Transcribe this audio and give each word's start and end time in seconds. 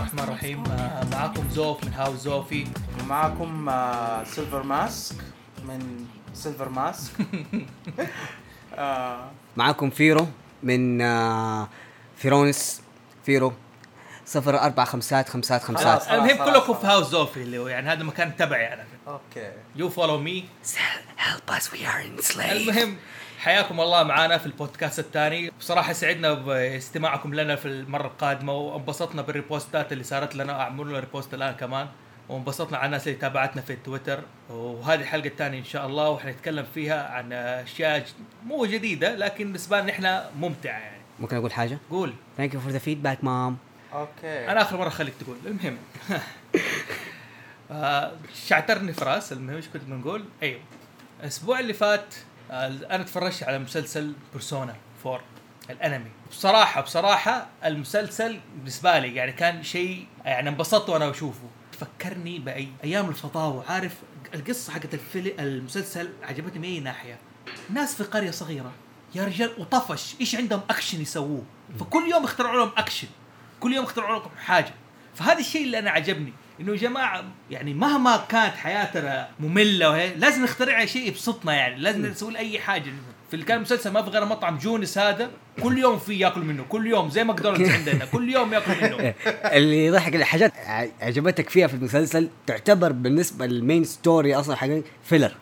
الرحمن 0.00 0.20
الرحيم. 0.24 0.64
آه، 0.66 1.04
معكم 1.12 1.50
زوف 1.50 1.84
من 1.84 1.92
هاوس 1.92 2.16
زوفي. 2.20 2.66
معكم 3.08 3.68
آه، 3.68 4.24
سيلفر 4.24 4.62
ماسك 4.62 5.16
من 5.64 6.06
سيلفر 6.34 6.68
ماسك 6.68 7.12
آه، 8.74 9.30
معاكم 9.56 9.90
فيرو 9.90 10.28
من 10.62 11.00
آه، 11.02 11.68
فيرونس. 12.16 12.82
فيرو. 13.26 13.52
صفر 14.26 14.58
أربعة 14.60 14.86
خمسات 14.86 15.28
خمسات 15.28 15.62
خمسات. 15.62 16.08
المهم 16.08 16.44
كلكم. 16.44 16.74
في 16.74 16.86
هاوس 16.86 17.06
زوفي 17.06 17.42
اللي 17.42 17.58
هو 17.58 17.68
يعني 17.68 17.88
هذا 17.88 18.02
مكان 18.02 18.36
تبعي 18.36 18.74
أنا. 18.74 18.84
أوكي. 19.08 19.52
You 19.76 19.88
follow 19.88 20.18
me 20.18 20.44
help 21.18 21.52
us 21.54 21.62
we 21.62 21.76
are 21.86 22.22
enslaved. 22.22 22.40
المهم 22.40 22.96
حياكم 23.40 23.80
الله 23.80 24.02
معنا 24.02 24.38
في 24.38 24.46
البودكاست 24.46 24.98
الثاني. 24.98 25.50
بصراحة 25.60 25.92
سعدنا 25.92 26.34
باستماعكم 26.34 27.34
لنا 27.34 27.56
في 27.56 27.68
المرة 27.68 28.06
القادمة 28.06 28.52
وانبسطنا 28.52 29.22
بال 29.22 29.38
reposts 29.38 29.92
اللي 29.92 30.04
صارت 30.04 30.34
لنا. 30.34 30.60
اعملوا 30.60 30.84
لنا 30.84 30.98
repost 31.00 31.34
الآن 31.34 31.54
كمان. 31.54 31.86
وانبسطنا 32.28 32.78
على 32.78 32.86
الناس 32.86 33.08
اللي 33.08 33.18
تابعتنا 33.18 33.62
في 33.62 33.76
تويتر. 33.76 34.20
وهذه 34.50 35.00
الحلقة 35.00 35.26
الثانية 35.26 35.58
إن 35.58 35.64
شاء 35.64 35.86
الله 35.86 36.10
وحنتكلم 36.10 36.66
فيها 36.74 37.08
عن 37.08 37.32
أشياء 37.32 37.98
ج- 37.98 38.04
مو 38.46 38.66
جديدة 38.66 39.14
لكن 39.14 39.44
بالنسبة 39.44 39.80
لنا 39.80 39.90
إحنا 39.92 40.30
ممتعة 40.38 40.78
يعني. 40.78 41.00
ممكن 41.20 41.36
أقول 41.36 41.52
حاجة؟ 41.52 41.78
قول. 41.90 42.14
Thank 42.38 42.50
you 42.50 42.56
for 42.56 42.72
the 42.72 42.80
feedback 42.86 43.24
mom. 43.24 43.52
أوكي. 43.94 44.48
أنا 44.50 44.62
آخر 44.62 44.76
مرة 44.76 44.88
خليك 44.88 45.14
تقول 45.20 45.36
المهم. 45.46 45.78
آه، 47.70 48.12
شعترني 48.46 48.92
في 48.92 49.04
راس 49.04 49.32
المهم 49.32 49.56
إيش 49.56 49.68
كنت 49.68 49.82
بنقول؟ 49.82 50.24
أيوه. 50.42 50.60
الأسبوع 51.20 51.60
اللي 51.60 51.72
فات 51.72 52.14
أنا 52.50 53.02
تفرجت 53.02 53.42
على 53.42 53.58
مسلسل 53.58 54.12
بيرسونا 54.32 54.76
4 55.06 55.20
الأنمي. 55.70 56.10
بصراحة 56.30 56.80
بصراحة 56.80 57.46
المسلسل 57.64 58.40
بالنسبة 58.56 58.98
لي 58.98 59.14
يعني 59.14 59.32
كان 59.32 59.62
شيء 59.62 60.06
يعني 60.24 60.48
انبسطت 60.48 60.88
وأنا 60.88 61.10
بشوفه 61.10 61.48
فكرني 61.72 62.38
بأيام 62.38 63.08
الفضاوه 63.08 63.64
عارف؟ 63.72 63.94
القصة 64.34 64.72
حقت 64.72 64.94
الفيلم 64.94 65.40
المسلسل 65.40 66.08
عجبتني 66.22 66.58
من 66.58 66.64
أي 66.64 66.80
ناحية؟ 66.80 67.18
ناس 67.70 67.94
في 67.94 68.04
قرية 68.04 68.30
صغيرة 68.30 68.72
يا 69.14 69.24
رجال 69.24 69.50
وطفش 69.58 70.14
إيش 70.20 70.36
عندهم 70.36 70.60
أكشن 70.70 71.00
يسووه؟ 71.00 71.44
فكل 71.80 72.10
يوم 72.10 72.24
اخترعوا 72.24 72.56
لهم 72.56 72.72
أكشن 72.76 73.08
كل 73.60 73.72
يوم 73.72 73.84
اخترعوا 73.84 74.18
لكم 74.18 74.30
حاجة. 74.44 74.74
فهذا 75.14 75.38
الشيء 75.38 75.64
اللي 75.64 75.78
أنا 75.78 75.90
عجبني. 75.90 76.32
إنه 76.60 76.72
يا 76.72 76.76
جماعة 76.76 77.24
يعني 77.50 77.74
مهما 77.74 78.24
كانت 78.28 78.54
حياتنا 78.54 79.28
مملة 79.40 79.90
وهي 79.90 80.14
لازم 80.16 80.42
نخترع 80.44 80.84
شيء 80.84 81.08
يبسطنا 81.08 81.54
يعني 81.54 81.80
لازم 81.80 82.06
نسوي 82.06 82.38
اي 82.38 82.58
حاجة. 82.58 82.92
في 83.30 83.36
كان 83.36 83.56
المسلسل 83.56 83.90
ما 83.90 84.02
في 84.02 84.10
غير 84.10 84.24
مطعم 84.24 84.58
جونس 84.58 84.98
هذا 84.98 85.30
كل 85.62 85.78
يوم 85.78 85.98
في 85.98 86.18
ياكل 86.18 86.40
منه 86.40 86.64
كل 86.68 86.86
يوم 86.86 87.10
زي 87.10 87.24
ماكدونالدز 87.24 87.70
عندنا 87.78 88.04
كل 88.04 88.30
يوم 88.30 88.52
ياكل 88.54 88.72
منه. 88.82 89.14
اللي 89.56 89.86
يضحك 89.86 90.14
الحاجات 90.14 90.52
عجبتك 91.00 91.48
فيها 91.48 91.66
في 91.66 91.74
المسلسل 91.74 92.28
تعتبر 92.46 92.92
بالنسبة 92.92 93.46
لل 93.46 93.59
main 93.59 93.84
story 93.84 94.34
أصلا 94.34 94.56
حق 94.56 94.68
filler 95.04 95.32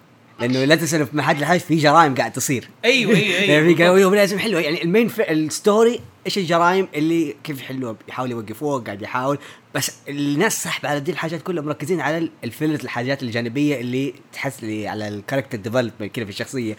لأنه 0.41 0.65
لا 0.65 0.75
تنسى 0.75 0.97
إنه 0.97 1.05
في 1.05 1.17
محل 1.17 1.37
الحاجة 1.37 1.59
في 1.59 1.77
جرائم 1.77 2.15
قاعد 2.15 2.33
تصير. 2.33 2.69
أيوه 2.85 3.17
أيوه 3.17 3.37
يعني 3.51 3.75
في 3.75 3.85
أيوه 3.85 4.17
لازم 4.17 4.37
يحلوها 4.37 4.63
يعني 4.63 4.83
ال 4.83 4.88
main 4.88 5.11
ال 5.19 5.33
story 5.33 6.01
إيش 6.29 6.39
الجرائم 6.39 6.89
اللي 6.95 7.37
كيف 7.45 7.61
يحلوها؟ 7.61 7.97
يحاول 8.09 8.31
يوقفوها 8.31 8.85
قاعد 8.85 9.03
يحاول. 9.03 9.39
بس 9.75 9.93
الناس 10.09 10.63
سحب 10.63 10.87
على 10.87 11.01
دي 11.01 11.11
الحاجات 11.11 11.43
كلها 11.43 11.63
مركزين 11.63 12.01
على 12.01 12.31
ال 12.45 12.49
filler 12.49 12.75
الحاجات 12.75 13.23
الجانبية 13.23 13.81
اللي 13.81 14.15
تحس 14.33 14.65
لي 14.65 14.89
على 14.89 15.09
ال 15.09 15.14
character 15.14 15.59
development 15.59 16.15
كذا 16.15 16.25
في 16.25 16.31
الشخصية. 16.31 16.77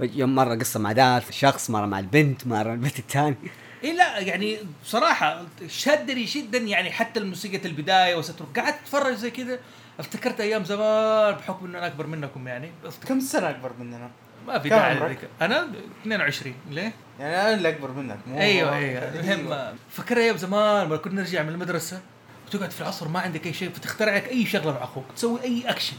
يوم 0.00 0.34
مرة 0.34 0.54
قصة 0.54 0.80
مع 0.80 0.92
ذا 0.92 1.22
الشخص 1.28 1.70
مرة 1.70 1.86
مع 1.86 1.98
البنت 1.98 2.46
مرة 2.46 2.72
البنت 2.72 2.98
الثاني 2.98 3.36
اي 3.84 3.96
لا 3.96 4.18
يعني 4.18 4.58
بصراحة 4.84 5.42
شدني 5.68 6.24
جدا 6.24 6.58
يعني 6.58 6.90
حتى 6.90 7.20
الموسيقى 7.20 7.68
البداية 7.68 8.16
وستروك 8.16 8.58
قعدت 8.58 8.76
أتفرج 8.82 9.14
زي 9.14 9.30
كذا 9.30 9.58
افتكرت 9.98 10.40
أيام 10.40 10.64
زمان 10.64 11.34
بحكم 11.34 11.66
إنه 11.66 11.78
أنا 11.78 11.86
أكبر 11.86 12.06
منكم 12.06 12.48
يعني. 12.48 12.70
كم 13.08 13.20
سنة 13.20 13.50
أكبر 13.50 13.72
مننا؟ 13.80 14.10
ما 14.46 14.58
في 14.58 14.68
داعي. 14.68 15.16
أنا 15.40 15.68
22 16.02 16.54
ليه؟ 16.70 16.92
يعني 17.22 17.40
أنا 17.40 17.54
اللي 17.54 17.68
أكبر 17.68 17.90
منك 17.90 18.18
مو 18.26 18.40
أيوه 18.40 18.76
أيوه. 18.76 19.02
المهم 19.02 19.76
فكر 19.90 20.16
أيام 20.16 20.36
زمان 20.36 20.86
لما 20.86 20.96
كنا 20.96 21.20
نرجع 21.20 21.42
من 21.42 21.48
المدرسة؟ 21.48 22.00
وتقعد 22.46 22.70
في 22.70 22.80
العصر 22.80 23.08
ما 23.08 23.20
عندك 23.20 23.46
أي 23.46 23.52
شيء 23.52 23.70
فتخترع 23.70 24.16
لك 24.16 24.28
أي 24.28 24.46
شغلة 24.46 24.72
مع 24.72 24.84
أخوك 24.84 25.04
تسوي 25.16 25.42
أي 25.42 25.62
أكشن 25.66 25.96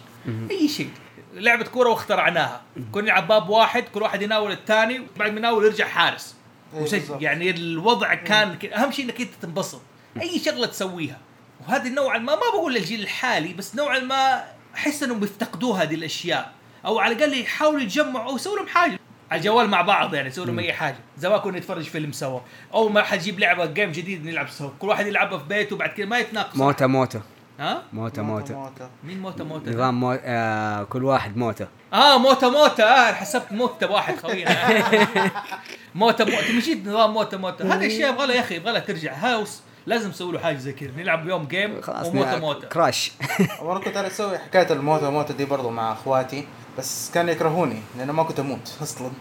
أي 0.51 0.67
شيء. 0.67 0.89
لعبة 1.34 1.66
كورة 1.66 1.89
واخترعناها. 1.89 2.61
كنا 2.91 3.03
نلعب 3.03 3.28
باب 3.28 3.50
واحد 3.50 3.84
كل 3.84 4.01
واحد 4.01 4.22
يناول 4.22 4.51
الثاني 4.51 5.00
وبعد 5.16 5.31
ما 5.31 5.38
يناول 5.38 5.66
يرجع 5.66 5.88
حارس. 5.88 6.35
إيه 6.73 6.81
وسجل. 6.81 7.00
بالضبط. 7.00 7.22
يعني 7.22 7.50
الوضع 7.50 8.13
كان 8.13 8.57
كده. 8.57 8.75
أهم 8.75 8.91
شيء 8.91 9.05
إنك 9.05 9.22
أنت 9.22 9.31
تنبسط. 9.41 9.81
أي 10.22 10.40
شغلة 10.40 10.67
تسويها. 10.67 11.17
وهذه 11.61 11.90
نوعا 11.90 12.17
ما 12.17 12.35
ما 12.35 12.50
بقول 12.53 12.73
للجيل 12.73 13.01
الحالي 13.01 13.53
بس 13.53 13.75
نوعا 13.75 14.00
ما 14.00 14.44
أحس 14.75 15.03
إنهم 15.03 15.19
بيفتقدوا 15.19 15.78
هذه 15.78 15.95
الأشياء. 15.95 16.51
أو 16.85 17.00
على 17.00 17.16
الأقل 17.16 17.41
يحاولوا 17.41 17.81
يتجمعوا 17.81 18.29
أو 18.29 18.35
يسووا 18.35 18.57
لهم 18.57 18.67
حاجة. 18.67 19.00
على 19.31 19.39
الجوال 19.39 19.69
مع 19.69 19.81
بعض 19.81 20.13
يعني 20.13 20.28
يسووا 20.28 20.45
لهم 20.45 20.59
أي 20.59 20.73
حاجة. 20.73 20.95
زمان 21.17 21.39
كنا 21.39 21.57
نتفرج 21.57 21.84
فيلم 21.84 22.11
سوا. 22.11 22.39
اول 22.73 22.91
ما 22.91 23.03
حد 23.03 23.17
يجيب 23.17 23.39
لعبة 23.39 23.66
جيم 23.66 23.91
جديد 23.91 24.25
نلعب 24.25 24.50
سوا. 24.50 24.69
كل 24.79 24.88
واحد 24.88 25.07
يلعبها 25.07 25.38
في 25.38 25.45
بيته 25.45 25.75
وبعد 25.75 25.89
كذا 25.89 26.06
ما 26.06 26.19
يتناقصوا 26.19 26.66
موتة 26.66 26.88
موتة. 26.88 27.22
ها؟ 27.59 27.84
موتة 27.94 28.22
موتة 28.22 28.56
موتة. 28.56 28.89
مين 29.03 29.19
موتة 29.19 29.44
موتة؟ 29.44 29.72
نظام 29.72 30.00
مو... 30.00 30.19
آه 30.23 30.84
كل 30.84 31.03
واحد 31.03 31.38
موتة. 31.38 31.67
آه 31.94 32.17
موتة 32.17 32.50
موتة. 32.50 32.84
آه 32.84 33.13
حسبت 33.13 33.51
موتة 33.51 33.91
واحد 33.91 34.16
خوينا. 34.16 34.56
موتة 35.95 36.25
من 36.25 36.59
جد 36.59 36.88
نظام 36.88 37.13
موتة 37.13 37.38
موتة. 37.38 37.75
هذه 37.75 37.88
اشياء 37.88 38.13
يبغى 38.13 38.28
لها 38.28 38.35
يا 38.35 38.41
أخي 38.41 38.55
يبغى 38.55 38.72
لها 38.72 38.79
ترجع. 38.79 39.13
هاوس. 39.13 39.61
لازم 39.86 40.10
نسوي 40.10 40.32
له 40.32 40.40
حاجة 40.40 40.58
زي 40.58 40.74
كذا 40.74 40.92
نلعب 40.98 41.28
يوم 41.28 41.46
game 41.47 41.81
خلاص 41.82 42.08
وموتة 42.08 42.40
موتة. 42.40 42.68
Crash 42.68 43.12
وأنا 43.62 43.80
كنت 43.80 43.98
أنا 43.98 44.08
أسوي 44.08 44.38
حكاية 44.38 44.72
الموتة 44.74 45.10
موتة 45.10 45.34
دي 45.34 45.46
برضو 45.46 45.70
مع 45.70 45.92
أخواتي 45.94 46.46
بس 46.78 47.12
كانوا 47.14 47.32
يكرهوني 47.32 47.82
لأنه 47.98 48.14
ما 48.14 48.24
كنت 48.24 48.40
أموت 48.40 48.78
أصلا. 48.82 49.12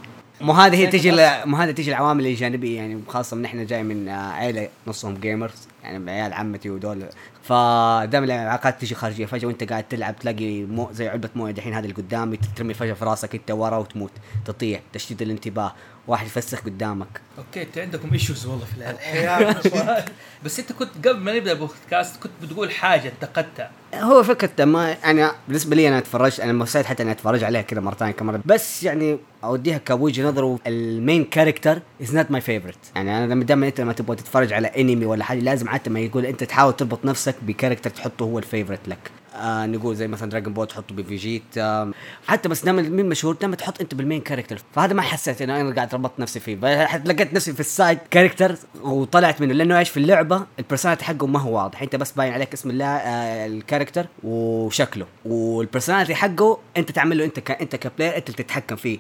مو 0.41 0.53
هذه 0.53 0.77
هي 0.77 0.91
زي 0.91 0.99
تجي 0.99 1.13
مو 1.45 1.57
هذه 1.57 1.71
تجي 1.71 1.91
العوامل 1.91 2.27
الجانبية 2.27 2.77
يعني 2.77 3.03
خاصة 3.09 3.37
من 3.37 3.45
إحنا 3.45 3.65
جاي 3.65 3.83
من 3.83 4.09
عيلة 4.09 4.69
نصهم 4.87 5.15
gamers 5.15 5.69
يعني 5.83 6.11
عيال 6.11 6.33
عمتي 6.33 6.71
ودول. 6.71 7.07
فدائما 7.43 8.27
العلاقات 8.27 8.81
تجي 8.81 8.95
خارجية 8.95 9.27
فجأة 9.27 9.47
وأنت 9.49 9.71
قاعد 9.71 9.85
تلعب 9.85 10.19
تلاقي 10.19 10.63
مو 10.63 10.89
زي 10.93 11.09
علبة 11.09 11.29
موية 11.37 11.53
دحين 11.53 11.75
هذه 11.75 11.83
اللي 11.83 11.95
قدامي 11.95 12.39
ترمي 12.57 12.75
فجأة 12.75 12.95
في 12.95 13.05
راسك 13.05 13.35
أنت 13.35 13.51
ورا 13.51 13.77
وتموت 13.77 14.11
تطيح 14.45 14.81
تشتيت 14.93 15.23
الانتباه. 15.23 15.75
واحد 16.07 16.27
يفسخ 16.27 16.61
قدامك. 16.61 17.21
أوكي 17.39 17.63
أنت 17.63 17.79
عندكم 17.79 18.13
issues 18.13 18.47
والله 18.47 18.65
في 18.67 18.77
العيله 18.77 19.01
يا 19.01 20.05
بس 20.45 20.59
أنت 20.59 20.73
كنت 20.73 21.09
قبل 21.09 21.19
ما 21.21 21.37
نبدأ 21.37 21.53
البودكاست 21.53 22.23
كنت 22.23 22.33
بتقول 22.43 22.71
حاجة 22.71 23.09
انتقدتها. 23.09 23.71
هو 23.95 24.23
فكرة 24.23 24.65
ما 24.65 24.93
أنا 24.93 25.33
بالنسبة 25.49 25.77
لي 25.77 25.89
أنا 25.89 25.99
اتفرجت 25.99 26.41
أنا 26.41 26.53
مستعد 26.53 26.85
حتى 26.85 27.03
إني 27.03 27.13
أتفرج 27.13 27.45
عليها 27.45 27.63
كذا 27.63 27.81
مرتين 27.81 28.11
كمان. 28.11 28.41
بس 28.45 28.83
يعني 28.83 29.19
أوديها 29.45 29.79
كوجهه 29.79 30.29
نظر 30.29 30.59
ال 30.67 30.78
main 30.78 31.25
character 31.25 31.79
is 32.03 32.17
not 32.17 32.31
my 32.31 32.41
favorite 32.41 32.79
يعني 32.97 33.19
أنا 33.19 33.35
لما 33.35 33.45
دائما 33.45 33.67
أنت 33.67 33.81
لما 33.81 33.93
تبغى 33.93 34.17
تتفرج 34.17 34.53
على 34.53 34.69
انمي 34.69 35.07
ولا 35.07 35.25
حاجة 35.25 35.39
لازم 35.41 35.69
حتى 35.69 35.91
ما 35.91 36.01
يقول 36.01 36.27
أنت 36.27 36.45
تحاول 36.45 36.77
تربط 36.77 37.05
نفسك 37.05 37.35
ب 37.43 37.48
character 37.48 37.91
تحطه 37.91 38.23
هو 38.23 38.39
ال 38.39 38.44
favorite 38.44 38.89
لك. 38.89 39.11
آه 39.37 39.67
نقول 39.67 39.97
زي 39.97 40.09
مثلا 40.09 40.31
دراجون 40.31 40.53
بول 40.53 40.67
تحطه 40.67 40.95
بفيجيتا 40.95 41.93
حتى 42.27 42.49
بس 42.49 42.65
دائما 42.65 42.83
main 42.83 43.09
مشهور 43.09 43.35
دائما 43.35 43.57
تحط 43.57 43.81
أنت 43.81 43.95
بال 43.95 44.04
main 44.04 44.21
character 44.21 44.59
فهذا 44.75 44.95
ما 44.95 45.03
حسيت 45.03 45.43
إنه 45.43 45.61
أنا 45.61 45.75
قاعد 45.75 45.95
ربطت 45.95 46.21
نفسي 46.21 46.41
فيه. 46.41 46.55
لقيت 46.97 47.35
نفسي 47.35 47.53
في 47.53 47.61
ال 47.61 47.69
side 47.69 47.99
character 48.11 48.57
وطلعت 48.83 49.41
منه 49.41 49.53
لأنه 49.55 49.79
إيش؟ 49.79 49.91
في 49.91 49.97
اللعبة 49.97 50.47
ال 50.59 50.63
personality 50.63 51.05
حقه 51.05 51.27
ما 51.27 51.39
هو 51.41 51.57
واضح. 51.57 51.83
أنت 51.83 51.97
بس 51.97 52.13
باين 52.13 52.33
عليك 52.33 52.53
اسم 52.53 52.71
الله 52.71 52.87
آه 52.87 53.47
ال 53.83 53.85
character 53.85 54.07
وشكله. 54.25 55.07
وال 55.25 55.39
personality 55.39 56.15
حقه 56.15 56.59
أنت 56.77 56.91
تعمل 56.93 57.19
له 57.19 57.25
أنت 57.25 57.41
ك... 57.41 57.51
أنت 57.51 57.77
ك 57.77 57.83
player 57.83 58.17
أنت 58.17 58.31
اللي 58.31 58.43
تتحكم 58.43 58.77
فيه. 58.77 58.99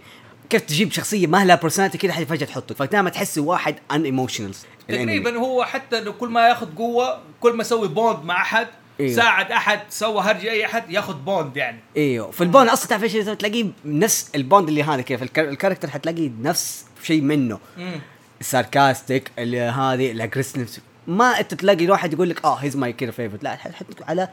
كيف 0.50 0.62
تجيب 0.62 0.92
شخصية 0.92 1.26
ما 1.26 1.44
لها 1.44 1.56
personality 1.56 1.98
كذا 1.98 2.12
حد 2.12 2.24
فجاه 2.24 2.46
تحطه. 2.46 2.74
فدائما 2.74 3.10
تحس 3.10 3.38
واحد 3.38 3.76
unemotional 3.92 4.54
تقريبا 4.88 5.36
هو 5.36 5.64
حتى 5.64 6.00
لو 6.00 6.12
كل 6.12 6.28
ما 6.28 6.48
ياخذ 6.48 6.74
قوة 6.74 7.20
كل 7.40 7.52
ما 7.52 7.60
يسوي 7.60 7.88
bond 7.88 8.24
مع 8.24 8.42
أحد 8.42 8.66
إيوه. 9.00 9.16
ساعد 9.16 9.52
أحد 9.52 9.80
سوى 9.88 10.22
هرجه 10.22 10.50
أي 10.50 10.66
أحد 10.66 10.90
ياخذ 10.90 11.14
bond 11.14 11.56
يعني. 11.56 11.78
أيوه 11.96 12.30
في 12.30 12.40
ال 12.40 12.46
bond 12.46 12.68
أصلا 12.68 12.88
تعرف 12.88 13.02
إيش 13.02 13.12
تلاقيه؟ 13.12 13.66
نفس 13.84 14.30
البوند 14.34 14.68
اللي 14.68 14.82
هذا 14.82 15.00
كيف. 15.00 15.22
ال 15.22 15.26
char- 15.26 15.48
ال 15.48 15.52
character 15.52 15.90
حتلاقيه 15.90 16.30
نفس 16.40 16.84
شيء 17.02 17.20
منه. 17.20 17.58
مم. 17.78 18.00
ال 18.40 18.49
sarcastic 18.49 19.30
اللي 19.38 19.60
هذه 19.60 20.10
ال 20.12 20.18
aggressive 20.18 20.80
ما 21.06 21.40
أنت 21.40 21.54
تلاقي 21.54 21.88
واحد 21.88 22.12
يقول 22.12 22.30
لك 22.30 22.44
آه 22.44 22.54
he's 22.54 22.76
my 22.76 22.92
كذا 22.92 23.10
favorite 23.10 23.44
لا 23.44 23.56
حتى 23.56 23.84
على 24.08 24.28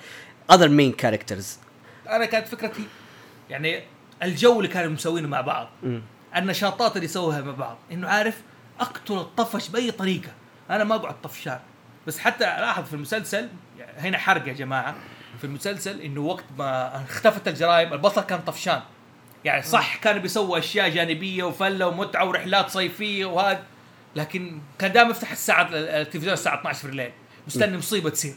other 0.52 0.70
main 0.70 0.92
characters 0.92 1.58
أنا 2.10 2.26
كانت 2.26 2.48
فكرتي 2.48 2.84
يعني 3.50 3.84
الجو 4.24 4.58
اللي 4.58 4.68
كانوا 4.68 4.92
مسوينه 4.92 5.28
مع 5.28 5.42
بعض 5.42 5.70
النشاطات 6.36 6.96
اللي 6.96 7.06
يسووها 7.06 7.42
مع 7.42 7.52
بعض 7.52 7.78
إنه 7.92 8.08
عارف 8.08 8.42
أقتل 8.80 9.18
الطفش 9.18 9.70
بأي 9.70 9.92
طريقة. 9.92 10.30
أنا 10.70 10.84
ما 10.84 10.96
أقعد 10.96 11.22
طفشان. 11.22 11.60
بس 12.08 12.20
حتى 12.20 12.44
لاحظ 12.44 12.84
في 12.84 12.94
المسلسل 12.94 13.50
هنا 13.98 14.18
حرق 14.18 14.48
يا 14.48 14.54
جماعة 14.54 14.96
في 15.38 15.44
المسلسل 15.44 16.02
إنه 16.02 16.22
وقت 16.22 16.44
ما 16.58 17.04
اختفت 17.04 17.48
الجرائم 17.48 17.94
البطل 17.94 18.22
كان 18.22 18.40
طفشان. 18.40 18.82
يعني 19.46 19.62
صح 19.62 19.96
كان 19.96 20.20
بيسوي 20.20 20.60
أشياء 20.60 20.90
جانبية 20.90 21.44
وفلة 21.44 21.88
ومتعة 21.88 22.26
ورحلات 22.26 22.70
صيفية 22.70 23.26
وهذا 23.26 23.64
لكن 24.16 24.62
كان 24.80 24.92
دائما 24.92 25.10
يفتح 25.10 25.32
الساعة 25.32 25.68
التلفزيون 25.72 26.34
الساعة 26.34 26.60
12 26.60 26.80
في 26.80 26.86
الليل 26.86 27.12
مستني 27.48 27.78
مصيبة 27.78 28.10
تصير. 28.10 28.36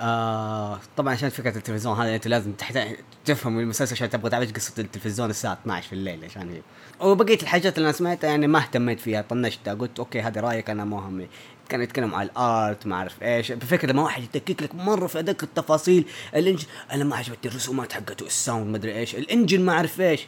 آه 0.00 0.80
طبعا 0.96 1.12
عشان 1.12 1.28
فكرة 1.28 1.56
التلفزيون 1.56 1.96
هذا 1.96 2.14
أنت 2.14 2.28
لازم 2.28 2.52
تحتاج 2.52 2.96
تفهم 3.24 3.58
المسلسل 3.58 3.94
عشان 3.94 4.10
تبغى 4.10 4.30
تعرف 4.30 4.52
قصة 4.52 4.72
التلفزيون 4.78 5.30
الساعة 5.30 5.52
12 5.52 5.88
في 5.88 5.92
الليل 5.92 6.24
عشان 6.24 6.50
هي 6.50 6.60
وبقية 7.00 7.38
الحاجات 7.42 7.78
اللي 7.78 7.86
أنا 7.86 7.96
سمعتها 7.96 8.30
يعني 8.30 8.46
ما 8.46 8.58
اهتميت 8.58 9.00
فيها 9.00 9.22
طنشتها 9.22 9.74
قلت 9.74 9.98
okay 9.98 10.20
هذا 10.20 10.40
رأيك 10.40 10.70
أنا 10.70 10.84
مو 10.84 10.98
همي. 10.98 11.28
كانوا 11.68 11.84
يتكلموا 11.84 12.18
على 12.18 12.28
ال 12.28 12.43
art 12.43 12.86
ما 12.86 12.96
أعرف 12.96 13.22
إيش. 13.22 13.52
بفكرة 13.52 13.92
لما 13.92 14.02
واحد 14.02 14.22
يدقق 14.22 14.62
لك 14.62 14.74
مرة 14.74 15.06
في 15.06 15.18
أدق 15.18 15.36
التفاصيل 15.42 16.04
ال 16.36 16.40
engine 16.40 16.66
أنا 16.92 17.04
ما 17.04 17.16
عجبتني 17.16 17.50
الرسومات 17.50 17.92
حقته 17.92 18.26
ال 18.26 18.33
sound 18.33 18.66
ما 18.66 18.76
أدري 18.76 18.98
إيش 18.98 19.14
ال 19.14 19.21
engine 19.21 19.60
ما 19.60 19.72
أعرف 19.72 20.00
إيش. 20.00 20.26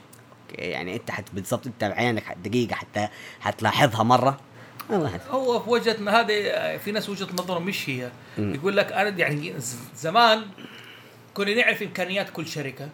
okay 0.50 0.62
يعني 0.62 0.96
أنت 0.96 1.10
حت 1.10 1.24
بالضبط 1.32 1.66
أنت 1.66 1.84
بعينك 1.84 2.36
دقيقة 2.44 2.74
حتى 2.74 3.08
حتلاحظها 3.40 4.02
مرة. 4.02 4.40
هو 5.30 5.60
في 5.60 5.70
وجهة 5.70 5.96
ما 6.00 6.20
هذه 6.20 6.76
في 6.76 6.92
ناس 6.92 7.08
وجهة 7.08 7.28
نظرهم 7.32 7.66
مش 7.66 7.88
هي. 7.88 8.10
مم. 8.38 8.54
يقول 8.54 8.76
لك 8.76 8.92
أنا 8.92 9.08
يعني 9.08 9.54
زمان 9.96 10.42
كنا 11.34 11.54
نعرف 11.54 11.82
إمكانيات 11.82 12.30
كل 12.30 12.46
شركة. 12.46 12.88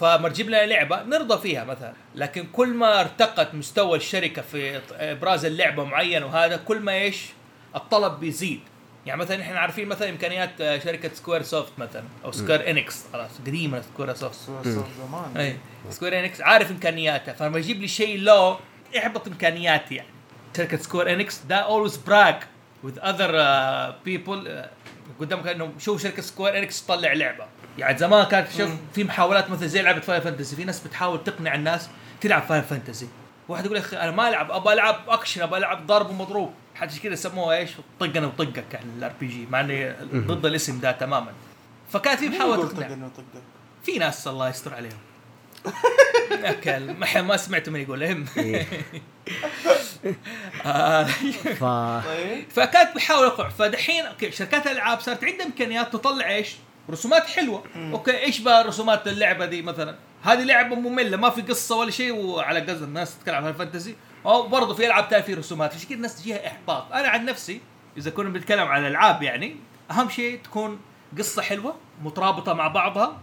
فما 0.00 0.28
تجيب 0.28 0.48
لنا 0.48 0.66
لعبة 0.66 1.02
نرضى 1.02 1.38
فيها 1.42 1.64
مثلا. 1.64 1.92
لكن 2.14 2.46
كل 2.52 2.68
ما 2.68 3.00
ارتقت 3.00 3.54
مستوى 3.54 3.96
الشركة 3.96 4.42
في 4.42 4.80
إبراز 4.92 5.44
اللعبة 5.44 5.84
معين 5.84 6.22
وهذا 6.22 6.56
كل 6.56 6.80
ما 6.80 6.92
إيش؟ 6.92 7.26
الطلب 7.76 8.20
بيزيد. 8.20 8.60
يعني 9.06 9.20
مثلا 9.20 9.42
إحنا 9.42 9.58
عارفين 9.60 9.88
مثلا 9.88 10.08
إمكانيات 10.10 10.60
آه، 10.60 10.78
شركة 10.78 11.10
سكوير 11.14 11.42
سوفت 11.42 11.72
مثلا 11.78 12.02
أو 12.24 12.32
سكوير 12.32 12.70
انكس 12.70 13.04
خلاص 13.12 13.30
قديمة 13.46 13.80
سكوير 13.82 14.14
سوفت 14.14 14.34
so- 14.34 14.62
so 14.64 14.70
زمان. 14.70 15.36
اي 15.36 15.56
سكوير 15.90 16.20
انكس 16.20 16.40
عارف 16.40 16.70
إمكانياتها. 16.70 17.34
فلما 17.34 17.58
يجيب 17.58 17.80
لي 17.80 17.88
شيء 17.88 18.18
لو 18.18 18.56
يحبط 18.94 19.26
إمكانياتي 19.28 19.94
يعني. 19.94 20.08
شركه 20.58 20.76
سكوير 20.76 21.12
انكس 21.12 21.40
ده 21.48 21.56
always 21.56 21.96
brag 21.96 22.36
other 22.84 23.30
uh, 23.30 24.08
people 24.08 24.46
uh, 24.46 24.68
قدامك 25.20 25.46
إنه 25.46 25.72
شوف 25.78 26.02
شركة 26.02 26.22
سكوير 26.22 26.58
انكس 26.58 26.86
تطلع 26.86 27.12
لعبة. 27.12 27.46
يعني 27.78 27.98
زمان 27.98 28.24
كانت 28.24 28.48
شوف 28.58 28.70
في 28.94 29.04
محاولات 29.04 29.50
مثل 29.50 29.68
زي 29.68 29.82
لعبة 29.82 30.00
فاينل 30.00 30.20
فانتسي 30.20 30.56
في 30.56 30.64
ناس 30.64 30.80
بتحاول 30.80 31.24
تقنع 31.24 31.54
الناس 31.54 31.88
تلعب 32.20 32.42
فاير 32.42 32.62
فانتسي 32.62 33.08
واحد 33.48 33.64
يقول 33.64 33.76
يا 33.76 33.82
أخي 33.82 33.96
أنا 33.96 34.10
ما 34.10 34.28
ألعب 34.28 34.50
أبغى 34.50 34.74
ألعب 34.74 35.00
اكشن 35.08 35.42
أبغى 35.42 35.58
ألعب 35.58 35.86
ضرب 35.86 36.10
ومضروب 36.10 36.52
حاجة 36.74 36.98
كذا 37.02 37.14
سموها 37.14 37.56
إيش؟ 37.56 37.70
طقنا 38.00 38.26
وطقك 38.26 38.74
يعني 38.74 38.86
ال 38.98 39.12
RPG 39.20 39.46
مع 39.50 39.60
إني 39.60 39.92
ضد 40.14 40.46
الاسم 40.46 40.80
ده 40.80 40.92
تماما. 40.92 41.32
فكانت 41.90 42.20
في 42.20 42.28
محاولة 42.28 42.68
تقنع؟ 42.68 43.08
في 43.84 43.98
ناس 43.98 44.28
الله 44.28 44.48
يستر 44.48 44.74
عليهم. 44.74 44.98
ما 47.00 47.22
ما 47.22 47.36
سمعت 47.36 47.68
من 47.68 47.80
يقول 47.80 48.04
هم. 48.04 48.24
آه، 48.38 48.66
ف 50.02 51.64
طيب. 52.08 52.50
فكانت 52.50 52.96
بحاول 52.96 53.24
اقنع 53.24 53.48
فدحين 53.48 54.06
okay 54.06 54.30
شركات 54.32 54.66
الالعاب 54.66 55.00
صارت 55.00 55.24
عندها 55.24 55.46
إمكانيات 55.46 55.92
تطلع 55.92 56.30
إيش؟ 56.30 56.56
رسومات 56.90 57.26
حلوة. 57.26 57.64
okay 57.76 58.18
إيش 58.18 58.38
بقى 58.38 58.64
رسومات 58.64 59.08
اللعبة 59.08 59.46
دي 59.46 59.62
مثلا؟ 59.62 59.96
هذه 60.22 60.42
لعبة 60.42 60.76
مملة 60.76 61.16
ما 61.16 61.30
في 61.30 61.42
قصة 61.42 61.76
ولا 61.76 61.90
شيء 61.90 62.12
وعلى 62.14 62.60
قصد 62.60 62.82
الناس 62.82 63.18
تتكلم 63.18 63.34
عن 63.34 63.48
الفانتسي 63.48 63.96
أو 64.26 64.48
برضه 64.48 64.74
في 64.74 64.86
ألعاب 64.86 65.04
ثانية 65.10 65.24
في 65.24 65.34
رسومات. 65.34 65.74
عشان 65.74 65.88
كذا 65.88 65.96
الناس 65.96 66.16
تجيها 66.22 66.46
إحباط؟ 66.46 66.92
أنا 66.92 67.08
عن 67.08 67.24
نفسي 67.24 67.60
إذا 67.96 68.10
كنا 68.10 68.28
بنتكلم 68.28 68.66
عن 68.68 68.86
العاب 68.86 69.22
يعني 69.22 69.56
أهم 69.90 70.08
شيء 70.10 70.40
تكون 70.44 70.80
قصة 71.18 71.42
حلوة 71.42 71.76
مترابطة 72.02 72.52
مع 72.52 72.68
بعضها 72.68 73.18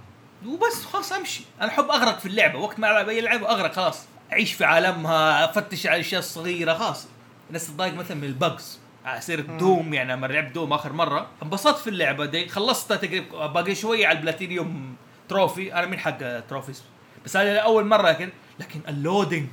وبس 0.45 0.85
خلاص 0.85 1.11
أمشي. 1.11 1.43
أنا 1.61 1.69
أحب 1.69 1.89
أغرق 1.91 2.19
في 2.19 2.25
اللعبة. 2.25 2.59
وقت 2.59 2.79
ما 2.79 2.91
ألعب 2.91 3.09
أي 3.09 3.21
لعبة 3.21 3.49
أغرق 3.49 3.73
خلاص. 3.73 4.05
اعيش 4.35 4.53
في 4.53 4.65
عالمها 4.65 5.45
افتش 5.45 5.87
على 5.87 5.95
الاشياء 5.95 6.19
الصغيره 6.19 6.73
خلاص. 6.73 7.07
الناس 7.47 7.67
تضايق 7.67 7.93
مثلا 7.93 8.17
من 8.17 8.23
ال 8.23 8.33
bugs. 8.33 8.79
على 9.05 9.21
سيرة 9.21 9.41
دوم 9.41 9.93
يعني 9.93 10.13
لما 10.13 10.27
لعبت 10.27 10.55
دوم 10.55 10.73
آخر 10.73 10.93
مرة 10.93 11.27
انبسطت 11.43 11.77
في 11.77 11.89
اللعبة 11.89 12.25
دي. 12.25 12.49
خلصتها 12.49 12.97
تقريبا 12.97 13.47
باقي 13.47 13.75
شوية 13.75 14.07
على 14.07 14.17
ال 14.17 14.26
platinum 14.26 14.95
trophy. 15.29 15.73
أنا 15.73 15.85
من 15.85 15.99
حق 15.99 16.39
trophies 16.39 16.83
بس 17.25 17.37
هذا 17.37 17.57
اول 17.57 17.85
مرة 17.85 18.09
لكن 18.09 18.29
لكن 18.59 18.79
ال 18.87 18.95
loading 18.95 19.49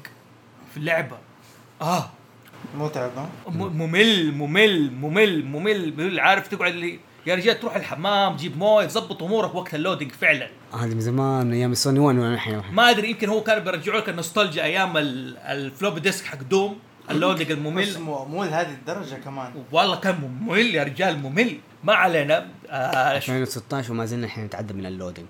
في 0.71 0.77
اللعبة. 0.77 1.19
آه. 1.83 2.11
متعب 2.79 3.11
ممل 3.47 4.33
ممل 4.35 4.93
ممل 4.93 5.45
ممل. 5.45 5.95
ممل 5.97 6.21
عارف 6.21 6.49
تقعد 6.49 6.73
اللي 6.73 6.99
يا 7.27 7.35
رجال 7.35 7.61
تروح 7.61 7.77
الحمام 7.77 8.37
تجيب 8.37 8.59
مويه 8.59 8.87
تظبط 8.87 9.23
أمورك 9.23 9.55
وقت 9.55 9.75
ال 9.75 9.79
loading 9.79 10.13
فعلا. 10.13 10.49
هذه 10.75 10.95
من 10.95 11.01
زمان 11.01 11.47
من 11.47 11.53
أيام 11.53 11.73
السوني 11.73 11.99
1 11.99 12.19
وأنا 12.19 12.35
الحين 12.35 12.63
ما 12.73 12.91
أدري 12.91 13.11
يمكن 13.11 13.29
هو 13.29 13.43
كان 13.43 13.59
بيرجعوا 13.65 14.01
لك 14.01 14.09
النوستالجيا 14.09 14.63
أيام 14.65 14.97
ال- 14.97 15.39
ال 15.39 15.47
floppy 15.47 15.99
disk 15.99 16.25
حق 16.27 16.43
دوم 16.43 16.79
ال 17.11 17.16
loading 17.16 17.53
بس 17.53 17.59
الممل. 17.59 17.99
مو 18.01 18.25
مو 18.25 18.45
لهذه 18.45 18.71
الدرجة 18.73 19.15
كمان. 19.15 19.53
والله 19.73 19.97
كان 19.97 20.15
ممل 20.21 20.75
يا 20.75 20.83
رجال 20.83 21.19
ممل. 21.19 21.59
ما 21.85 21.95
علينا. 21.95 22.47
آه 22.71 23.19
ش- 23.19 23.31
2016 23.31 23.93
وما 23.93 24.05
زلنا 24.07 24.27
الحين 24.27 24.45
نتعدى 24.45 24.75
من 24.75 24.87
ال 24.87 24.91
loading. 24.91 25.27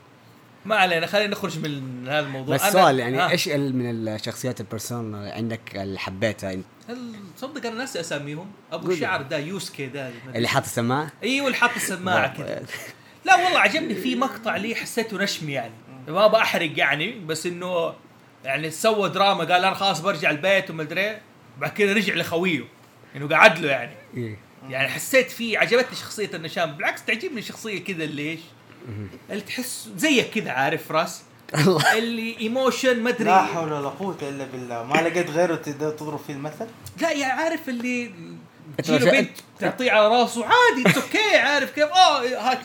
ما 0.64 0.76
علينا 0.76 1.06
خلينا 1.06 1.30
نخرج 1.32 1.58
من 1.58 2.08
هذا 2.08 2.26
الموضوع 2.26 2.54
بس 2.54 2.62
سؤال 2.62 2.98
يعني 2.98 3.20
آه. 3.20 3.30
إيش 3.30 3.48
من 3.48 4.08
الشخصيات 4.08 4.60
البرسون 4.60 5.14
عندك 5.14 5.76
اللي 5.76 5.98
حبيتها 5.98 6.52
انت؟ 6.52 6.64
هل 6.88 7.14
تصدق 7.36 7.66
أنا 7.66 7.78
ناسي 7.78 8.00
أساميهم 8.00 8.50
أبو. 8.72 8.90
الشعر 8.90 9.22
ده 9.22 9.38
يوسكي 9.38 9.86
ده 9.86 10.10
اللي 10.34 10.48
حاط 10.48 10.64
السماعة؟ 10.64 11.12
إيوه 11.22 11.46
اللي 11.46 11.56
حاط 11.56 11.70
السماعة 11.76 12.36
كذا 12.36 12.62
لا 13.24 13.44
والله 13.44 13.58
عجبني 13.58 13.94
في 13.94 14.16
مقطع 14.16 14.56
لي 14.56 14.74
حسيته 14.74 15.18
نشمي 15.18 15.52
يعني 15.52 15.72
ما 16.08 16.26
بحرق 16.26 16.78
يعني 16.78 17.12
بس 17.12 17.46
إنه 17.46 17.94
يعني 18.44 18.70
سوى 18.70 19.08
دراما 19.08 19.44
قال 19.44 19.64
أنا 19.64 19.74
خلاص 19.74 20.00
برجع 20.00 20.30
البيت 20.30 20.70
ومدري 20.70 21.18
بعد 21.58 21.70
كذا 21.70 21.92
رجع 21.92 22.14
لخويه 22.14 22.64
إنه 23.16 23.28
قعد 23.28 23.58
له 23.58 23.70
يعني 23.70 23.94
إيه. 24.16 24.38
يعني 24.68 24.88
حسيت 24.88 25.30
فيه 25.30 25.58
عجبتني 25.58 25.96
شخصية 25.96 26.30
النشام 26.34 26.72
بالعكس 26.72 27.04
تعجبني 27.04 27.38
الشخصيه 27.38 27.84
كذا 27.84 28.04
اللي 28.04 28.30
إيش 28.30 28.40
اللي 29.30 29.40
تحس 29.42 29.88
زيك 29.96 30.30
كذا 30.30 30.50
عارف 30.50 30.92
راس؟ 30.92 31.22
اللي 31.96 32.36
emotion 32.40 33.00
ما 33.02 33.10
أدري. 33.10 33.24
لا 33.24 33.42
حول 33.42 33.72
ولا 33.72 33.88
قوة 33.88 34.16
إلا 34.22 34.44
بالله. 34.44 34.82
ما 34.84 34.94
لقيت 34.94 35.30
غيره 35.30 35.54
تقدر 35.54 35.90
تضرب 35.90 36.20
فيه 36.26 36.32
المثل؟ 36.32 36.66
لا 37.00 37.10
يا 37.10 37.26
عارف 37.26 37.68
اللي 37.68 38.10
تجيله 38.78 39.10
بنت 39.10 39.30
تعطيه 39.60 39.90
على 39.90 40.08
راسه 40.08 40.44
عادي 40.44 40.88
it's 40.90 40.96
okay 40.96 41.36
عارف 41.36 41.70
كيف؟ 41.70 41.88
آه 41.88 42.50
هات 42.50 42.58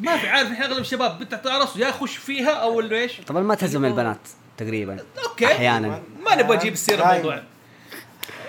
ما 0.00 0.16
في 0.16 0.28
عارف 0.28 0.50
إحنا 0.52 0.66
أغلب 0.66 0.78
الشباب 0.78 1.18
بنت 1.18 1.30
تعطيه 1.30 1.50
على 1.50 1.60
راسه 1.60 1.80
يا 1.80 1.88
يخش 1.88 2.16
فيها 2.16 2.50
أو 2.50 2.80
انه 2.80 2.96
إيش؟ 2.96 3.20
طبعا 3.26 3.42
ما 3.42 3.54
تهزم 3.54 3.84
البنات 3.84 4.20
تقريبا 4.56 4.96
okay. 5.28 5.46
أحيانا. 5.46 6.02
ما 6.24 6.34
نبغى 6.34 6.56
نجيب 6.56 6.74
سيره 6.74 6.96
دايماً. 6.96 7.12
الموضوع. 7.16 7.42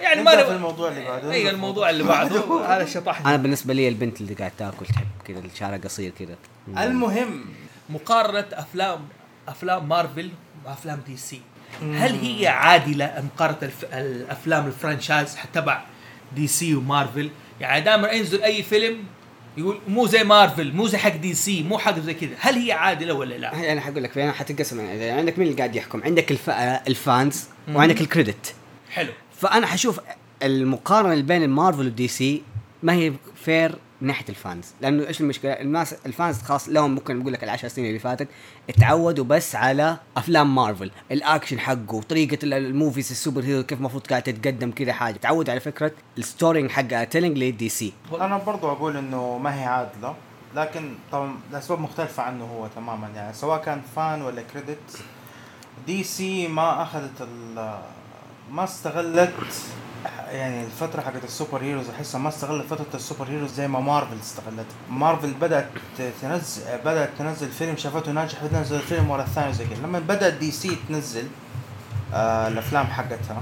يعني 0.03 0.24
ما 0.24 0.31
في 0.31 0.38
نبغى 0.38 0.55
الموضوع 0.55 0.89
اللي 0.89 1.05
بعده. 1.05 1.31
اي 1.31 1.50
الموضوع 1.50 1.89
اللي 1.89 2.03
بعده. 2.03 2.65
هذا 2.75 2.86
شطح 2.86 3.27
أنا 3.27 3.36
بالنسبة 3.38 3.74
لي 3.74 3.88
البنت 3.88 4.22
اللي 4.22 4.33
قاعد 4.33 4.51
تأكل 4.57 4.86
تحب 4.86 5.07
كذا 5.25 5.39
الشعر 5.39 5.77
قصير 5.77 6.12
كذا. 6.19 6.36
المهم. 6.67 7.45
مقارنة 7.89 8.45
افلام 8.53 9.00
أفلام 9.48 9.89
مارفل 9.89 10.29
وأفلام 10.65 11.01
دي 11.07 11.17
سي 11.17 11.41
هل 11.81 12.15
هي 12.19 12.48
عادلة 12.48 13.24
مقارنه 13.36 13.57
الف... 13.63 13.86
الأفلام 13.93 14.67
ال 14.68 14.75
franchise 14.75 15.38
تبع 15.53 15.83
دي 16.36 16.48
سي 16.48 16.75
ومارفل؟ 16.75 17.29
يعني 17.62 17.81
دائما 17.81 18.12
ينزل 18.12 18.43
أي 18.43 18.63
فيلم 18.63 19.03
يقول 19.57 19.79
مو 19.88 20.07
زي 20.07 20.24
مارفل 20.24 20.74
مو 20.74 20.88
زي 20.88 20.98
حق 20.98 21.15
دي 21.15 21.33
سي 21.33 21.63
مو 21.63 21.77
حق 21.77 22.00
زي 22.00 22.13
كذا. 22.13 22.36
هل 22.39 22.55
هي 22.55 22.72
عادلة 22.72 23.13
ولا 23.13 23.36
لا؟ 23.36 23.72
أنا 23.72 23.81
حقول 23.81 24.03
لك 24.03 24.17
أنا 24.17 24.31
حتنقسم 24.31 24.79
يعني 24.79 25.10
عندك 25.10 25.39
مين 25.39 25.48
اللي 25.48 25.57
قاعد 25.57 25.75
يحكم؟ 25.75 26.03
عندك 26.03 26.31
ال 26.32 26.35
f... 26.35 26.50
ال 26.88 27.00
fans 27.00 27.48
وعندك 27.74 28.01
ال 28.01 28.08
critic. 28.08 28.56
حلو. 28.91 29.12
فأنا 29.34 29.68
حشوف 29.68 30.00
المقارنة 30.44 31.22
بين 31.22 31.44
المارفل 31.44 31.80
والدي 31.80 32.08
سي 32.08 32.44
ما 32.84 32.94
هي 32.94 33.13
fair 33.36 33.75
من 34.02 34.08
ناحية 34.08 34.25
ال 34.30 34.36
fans. 34.36 34.65
لأنه 34.82 35.08
إيش 35.08 35.22
المشكلة؟ 35.22 35.52
الناس 35.52 35.96
ال 36.06 36.13
fans 36.13 36.42
خاص 36.42 36.70
لهم 36.70 36.92
ممكن 36.96 37.20
نقول 37.20 37.34
لك 37.34 37.44
العشر 37.44 37.68
سنين 37.68 37.88
اللي 37.88 38.00
فاتت 38.00 38.28
اتعودوا 38.70 39.25
بس 39.25 39.56
على 39.56 39.98
أفلام 40.18 40.56
مارفل. 40.56 40.92
الأكشن 41.12 41.60
حقه 41.60 42.02
طريقة 42.02 42.38
ال- 42.44 42.54
ال 42.53 42.61
movies 42.61 43.04
ال 43.04 43.12
superhero 43.12 43.63
كيف 43.63 43.78
المفروض 43.80 44.08
قاعد 44.08 44.24
تتقدم 44.24 44.72
كذا 44.72 44.94
حاجة. 44.94 45.18
تعود 45.18 45.50
على 45.50 45.60
فكرة 45.60 45.92
ال 46.18 46.26
story 46.26 46.70
حق 46.72 47.04
telling 47.03 47.38
للدي 47.38 47.70
سي 47.70 47.94
أنا 48.13 48.38
برضو 48.38 48.72
أقول 48.72 48.98
إنه 48.98 49.38
ما 49.38 49.60
هي 49.62 49.66
عادلة 49.66 50.16
لكن 50.56 50.94
طبعا 51.12 51.36
لاسباب 51.52 51.80
مختلفة 51.80 52.24
عنه 52.24 52.44
هو 52.46 52.68
تماما. 52.75 53.10
يعني 53.16 53.34
سواء 53.34 53.62
كان 53.62 53.82
fan 53.96 54.22
ولا 54.22 54.42
critic 54.42 54.98
دي 55.88 56.04
سي 56.04 56.48
ما 56.48 56.84
أخذت 56.84 57.22
ال 57.22 57.80
ما 58.52 58.64
استغلت 58.64 59.34
يعني 60.32 60.64
الفترة 60.66 61.02
حقت 61.02 61.24
ال 61.24 61.62
superheroes 61.62 61.89
أحسها 61.90 62.20
ما 62.20 62.30
استغلت 62.30 62.66
فترة 62.66 62.86
ال 62.94 63.27
superheroes 63.30 63.53
زي 63.54 63.68
ما 63.68 63.80
مارفل 63.80 64.18
استغلت. 64.22 64.66
مارفل 64.90 65.34
بدأت 65.34 65.68
تنزل 66.22 66.64
بدأت 66.86 67.10
تنزل 67.20 67.48
فيلم 67.52 67.78
شافته 67.78 68.12
ناجح 68.12 68.44
بتنزل 68.44 68.80
فيلم 68.80 69.10
ورا 69.10 69.22
الثاني 69.24 69.54
زي 69.54 69.66
كذا 69.66 69.84
لما 69.84 70.00
بدأت 70.00 70.34
دي 70.34 70.52
سي 70.52 70.78
تنزل 70.90 71.28
آه 72.14 72.48
الأفلام 72.48 72.86
حقتها 72.88 73.42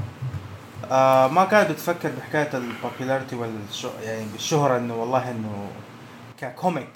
آه 0.91 1.27
ما 1.27 1.45
كانت 1.45 1.71
تفكر 1.71 2.11
بحكاية 2.19 2.49
ال 2.57 2.64
popularity 2.64 3.35
والش 3.35 3.87
يعني 4.03 4.25
بالشهرة 4.33 4.77
إنه 4.77 4.95
والله 4.95 5.31
إنه 5.31 5.67
ك 6.39 6.48
comic 6.48 6.89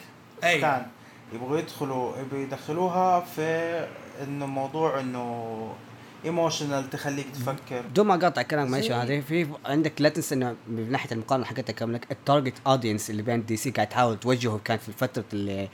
أي. 0.44 0.62
كان. 0.62 0.86
يبغوا 1.34 1.58
يدخلوا 1.60 2.18
يبغوا 2.18 2.42
يدخلوها 2.42 3.20
في 3.36 3.80
إنه 4.24 4.46
موضوع 4.46 5.00
إنه 5.00 5.68
emotional 6.26 6.90
تخليك 6.90 7.26
تفكر. 7.34 7.82
بدون 7.82 8.08
ما 8.08 8.16
اقاطع 8.16 8.42
كلامك 8.42 8.70
معلش 8.70 8.92
هذه 8.92 9.24
في 9.28 9.48
عندك 9.66 10.02
لا 10.02 10.10
تنسى 10.10 10.36
إنه 10.36 10.56
من 10.68 10.92
ناحية 10.92 11.12
المقارنة 11.12 11.46
حقتك 11.46 11.76
كاملك 11.76 12.12
ال 12.12 12.18
target 12.18 12.54
audience 12.68 13.10
اللي 13.10 13.22
بين 13.22 13.46
دي 13.46 13.58
سي 13.58 13.70
قاعد 13.72 13.90
تحاول 13.90 14.20
توجهه 14.20 14.60
كانت 14.66 14.82
في 14.82 14.92
فترة 14.92 15.26
اللي 15.34 15.70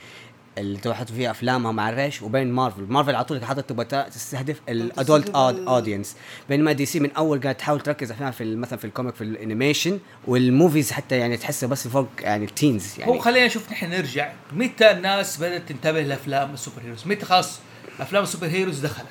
اللي 0.58 0.78
توحدوا 0.78 1.16
فيها 1.16 1.32
افلامها 1.32 1.72
مع 1.72 1.90
الريش 1.90 2.22
وبين 2.22 2.52
مارفل، 2.52 2.84
مارفل 2.84 3.16
على 3.16 3.26
طول 3.26 3.46
حاطط 3.46 3.64
تبغى 3.64 3.86
تستهدف 3.86 4.62
ال 4.70 4.80
adult 4.80 5.30
audience 5.36 6.16
بينما 6.50 6.72
دي 6.72 6.86
سي 6.86 7.00
من 7.00 7.12
أول 7.12 7.42
قاعد 7.42 7.56
تحاول 7.56 7.80
تركز 7.80 8.12
أفلام 8.12 8.32
في 8.32 8.56
مثلا 8.56 8.80
في 8.80 8.86
ال 8.86 8.91
comic 8.91 9.16
في 9.16 9.24
ال 9.24 9.31
animation 9.31 10.00
وال 10.28 10.44
movies 10.44 10.92
حتى 10.92 11.18
يعني 11.18 11.38
تحسها 11.38 11.68
بس 11.68 11.88
فوق 11.88 12.08
يعني 12.20 12.46
ال 12.46 12.55
teens 12.55 13.00
يعني. 13.00 13.12
هو 13.12 13.20
خلينا 13.20 13.46
نشوف 13.46 13.72
نحن 13.72 13.90
نرجع. 13.90 14.32
متى 14.54 14.92
الناس 14.92 15.38
بدأت 15.38 15.70
تنتبه 15.70 16.02
لأفلام 16.02 16.54
ال 16.54 16.58
super 16.58 16.82
heroes؟ 16.82 17.08
متى 17.08 17.26
خلاص 17.26 17.60
أفلام 18.00 18.24
ال 18.24 18.28
super 18.28 18.48
heroes 18.48 18.80
دخلت؟ 18.80 19.06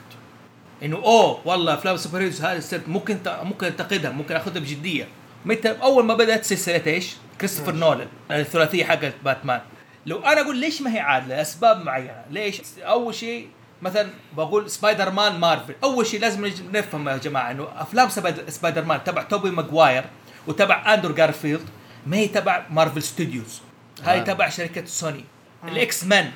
إنه 0.82 0.96
أوه 0.96 1.40
والله 1.44 1.74
افلام 1.74 1.94
ال 1.94 1.99
super 1.99 2.20
heroes 2.20 2.42
هذه 2.42 2.60
صرت 2.60 2.88
ممكن 2.88 3.18
ممكن 3.26 3.66
أنتقدها 3.66 4.10
ممكن 4.10 4.36
أخذها 4.36 4.60
بجدية. 4.60 5.08
متى؟ 5.44 5.68
أول 5.68 6.04
ما 6.04 6.14
بدأت 6.14 6.44
سلسله 6.44 6.86
إيش؟ 6.86 7.16
كريستوفر 7.40 7.72
نولان 7.72 8.08
الثلاثية 8.30 8.84
حقت 8.84 9.14
باتمان. 9.24 9.60
لو 10.06 10.18
أنا 10.18 10.40
أقول 10.40 10.56
ليش 10.56 10.82
ما 10.82 10.94
هي 10.94 11.00
عادلة؟ 11.00 11.36
لأسباب 11.36 11.84
معينة. 11.84 12.24
ليش؟ 12.30 12.62
أول 12.78 13.14
شيء 13.14 13.48
مثلا 13.82 14.10
بقول 14.36 14.70
سبايدر 14.70 15.10
مان 15.10 15.40
مارفل. 15.40 15.74
أول 15.84 16.06
شيء 16.06 16.20
لازم 16.20 16.52
نفهم 16.72 17.08
يا 17.08 17.16
جماعة 17.16 17.50
إنه 17.50 17.68
أفلام 17.76 18.08
سبايدر, 18.48 18.84
مان 18.84 19.04
تبع 19.04 19.22
توبي 19.22 19.50
ماجواير 19.50 20.04
وتبع 20.46 20.94
أندرو 20.94 21.14
جارفيلد 21.14 21.68
ما 22.06 22.16
هي 22.16 22.28
تبع 22.28 22.66
Marvel 22.70 23.02
Studios. 23.02 23.60
هاي 24.02 24.20
آه. 24.20 24.24
تبع 24.24 24.48
شركة 24.48 24.84
سوني. 24.84 25.24
ال 25.68 26.04
X-Men 26.04 26.30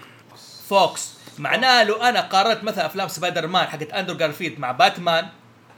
فوكس. 0.69 1.15
معناه 1.39 1.85
لو 1.85 1.95
أنا 1.95 2.21
قارنت 2.21 2.65
مثلا 2.65 2.87
أفلام 2.87 3.09
سبايدر 3.09 3.47
مان 3.47 3.67
حقت 3.67 3.93
أندرو 3.93 4.17
جارفيلد 4.17 4.59
مع 4.59 4.73
باتمان 4.73 5.29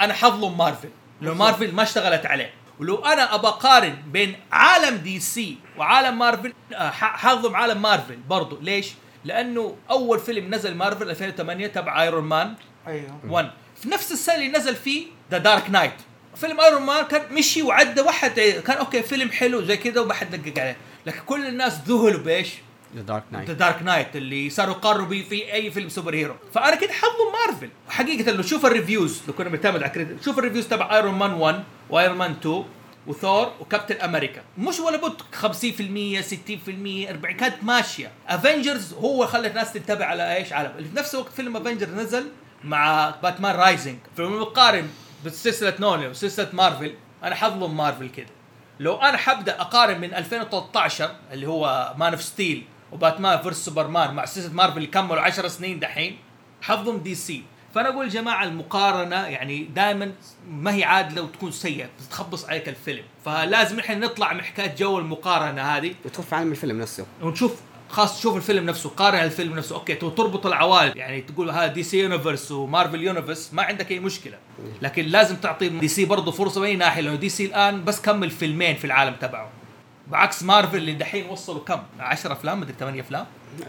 أنا 0.00 0.14
حظلم 0.14 0.58
مارفل. 0.58 0.88
لو 1.20 1.34
مارفل 1.34 1.72
ما 1.74 1.82
اشتغلت 1.82 2.26
عليه. 2.26 2.50
ولو 2.80 2.96
أنا 2.96 3.34
ابى 3.34 3.46
أقارن 3.48 3.96
بين 4.06 4.36
عالم 4.52 4.96
دي 4.96 5.20
سي 5.20 5.58
وعالم 5.78 6.18
مارفل 6.18 6.52
آه، 6.74 6.90
حظلم 6.90 7.56
عالم 7.56 7.82
مارفل 7.82 8.16
برضو. 8.16 8.58
ليش؟ 8.60 8.92
لأنه 9.24 9.76
أول 9.90 10.18
فيلم 10.18 10.54
نزل 10.54 10.74
مارفل 10.74 11.10
2008 11.10 11.66
تبع 11.66 12.02
ايرون 12.02 12.24
مان 12.24 12.54
أيوه. 12.86 13.20
1 13.28 13.50
في 13.82 13.88
نفس 13.88 14.12
السنة 14.12 14.34
اللي 14.34 14.48
نزل 14.48 14.76
فيه 14.76 15.06
The 15.30 15.38
Dark 15.38 15.70
Knight 15.70 15.92
فيلم 16.36 16.60
ايرون 16.60 16.82
مان 16.82 17.04
كان 17.04 17.34
مشي 17.34 17.62
وعدى 17.62 18.00
واحد 18.00 18.40
كان 18.40 18.76
أوكي 18.76 19.02
فيلم 19.02 19.30
حلو 19.30 19.62
زي 19.62 19.76
كذا 19.76 20.00
وما 20.00 20.14
حد 20.14 20.30
دقق 20.30 20.62
عليه. 20.62 20.76
لكن 21.06 21.20
كل 21.26 21.46
الناس 21.46 21.78
ذهلوا 21.88 22.20
بإيش؟ 22.20 22.48
The 22.94 23.02
Dark 23.02 23.22
the 23.32 23.38
Knight 23.38 23.50
Dark 23.50 23.82
Knight 23.82 24.16
اللي 24.16 24.50
صاروا 24.50 24.74
يقارنوا 24.74 25.06
به 25.06 25.26
في 25.30 25.52
أي 25.52 25.70
فيلم 25.70 25.88
super 25.88 26.14
hero 26.14 26.34
فأنا 26.54 26.76
كنت 26.76 26.90
حظلم 26.90 27.32
مارفل 27.32 27.68
حقيقة 27.88 28.32
لو 28.32 28.42
شوف 28.42 28.66
ال 28.66 28.73
reviews 28.73 29.22
لو 29.28 29.34
كنا 29.34 29.48
بنعتمد 29.48 29.82
على 29.82 29.92
critics 29.92 30.24
شوف 30.24 30.38
ال 30.38 30.42
reviews 30.42 30.68
تبع 30.68 30.96
ايرون 30.96 31.14
مان 31.14 31.32
1 31.32 31.64
وايرون 31.90 32.16
مان 32.16 32.30
2 32.30 32.64
وثور 33.06 33.52
وكابتن 33.60 33.96
أمريكا. 33.96 34.42
مش 34.58 34.80
ولا 34.80 34.96
بد 34.96 35.22
50% 35.42 35.44
60% 35.44 37.10
40 37.10 37.36
كانت 37.36 37.54
ماشية. 37.62 38.10
Avengers 38.28 38.94
هو 38.94 39.26
خلى 39.26 39.48
الناس 39.48 39.72
تنتبه 39.72 40.04
على 40.04 40.36
إيش؟ 40.36 40.52
على 40.52 40.72
في 40.78 40.96
نفس 40.96 41.14
الوقت 41.14 41.32
فيلم 41.32 41.56
Avenger 41.56 41.90
نزل 41.90 42.26
مع 42.64 43.14
Batman 43.22 43.56
Rising 43.56 43.98
فلما 44.16 44.40
نقارن 44.40 44.88
بسلسلة 45.26 45.74
نولان 45.80 46.10
وسلسلة 46.10 46.48
مارفل 46.52 46.94
أنا 47.24 47.34
حظلم 47.34 47.76
مارفل 47.76 48.08
كده. 48.08 48.26
لو 48.80 48.96
أنا 48.96 49.16
حبدأ 49.16 49.60
أقارن 49.60 50.00
من 50.00 50.14
2013 50.14 51.10
اللي 51.32 51.48
هو 51.48 51.94
Man 51.98 52.12
of 52.12 52.22
Steel 52.22 52.64
و 52.92 52.99
Batman 52.99 53.42
versus 53.42 53.64
Superman 53.64 54.14
مع 54.14 54.24
سلسله 54.24 54.52
مارفل 54.52 54.76
اللي 54.76 54.88
كملوا 54.88 55.20
10 55.20 55.48
سنين 55.48 55.80
دحين 55.80 56.18
حظلم 56.62 56.96
دي 56.96 57.14
سي. 57.14 57.42
فأنا 57.74 57.88
أقول 57.88 58.04
يا 58.04 58.10
جماعة 58.10 58.44
المقارنة 58.44 59.26
يعني 59.26 59.64
دائما 59.64 60.12
ما 60.50 60.74
هي 60.74 60.84
عادلة 60.84 61.22
وتكون 61.22 61.50
سيئة 61.50 61.88
بتخبص 62.06 62.44
عليك 62.44 62.68
الفيلم. 62.68 63.04
فلازم 63.24 63.78
إحنا 63.78 63.94
نطلع 63.94 64.32
من 64.32 64.42
حكاية 64.42 64.74
جو 64.74 64.98
المقارنة 64.98 65.62
هذه. 65.62 65.94
وتدخل 66.04 66.22
في 66.22 66.34
عالم 66.34 66.50
الفيلم 66.50 66.80
نفسه. 66.80 67.06
ونشوف 67.22 67.60
خاص 67.88 68.18
تشوف 68.18 68.36
الفيلم 68.36 68.66
نفسه 68.66 68.90
قارن 68.90 69.18
الفيلم 69.18 69.56
نفسه. 69.56 69.76
أوكي 69.76 69.94
تربط 69.94 70.46
العوالم. 70.46 70.92
يعني 70.96 71.20
تقول 71.20 71.50
هذا 71.50 71.66
DC 71.66 71.82
Universe 71.82 71.98
و 72.00 72.52
Marvel 72.52 73.02
Universe 73.02 73.54
ما 73.54 73.62
عندك 73.62 73.90
أي 73.90 73.98
مشكلة. 74.00 74.38
لكن 74.82 75.04
لازم 75.04 75.36
تعطي 75.36 75.68
دي 75.68 75.88
سي 75.88 76.04
برضه 76.04 76.32
فرصة 76.32 76.60
من 76.60 76.66
أي 76.66 76.76
ناحية 76.76 77.00
لأنه 77.00 77.16
دي 77.16 77.28
سي 77.28 77.46
الآن 77.46 77.84
بس 77.84 78.00
كمل 78.00 78.30
فيلمين 78.30 78.76
في 78.76 78.84
العالم 78.84 79.14
تبعه. 79.20 79.50
بعكس 80.08 80.42
مارفل 80.42 80.76
اللي 80.76 80.92
دحين 80.92 81.26
وصلوا 81.28 81.64
كم؟ 81.64 81.82
10 82.00 82.32
أفلام 82.32 82.60
مدري 82.60 82.74
8 82.80 83.00
أفلام. 83.00 83.26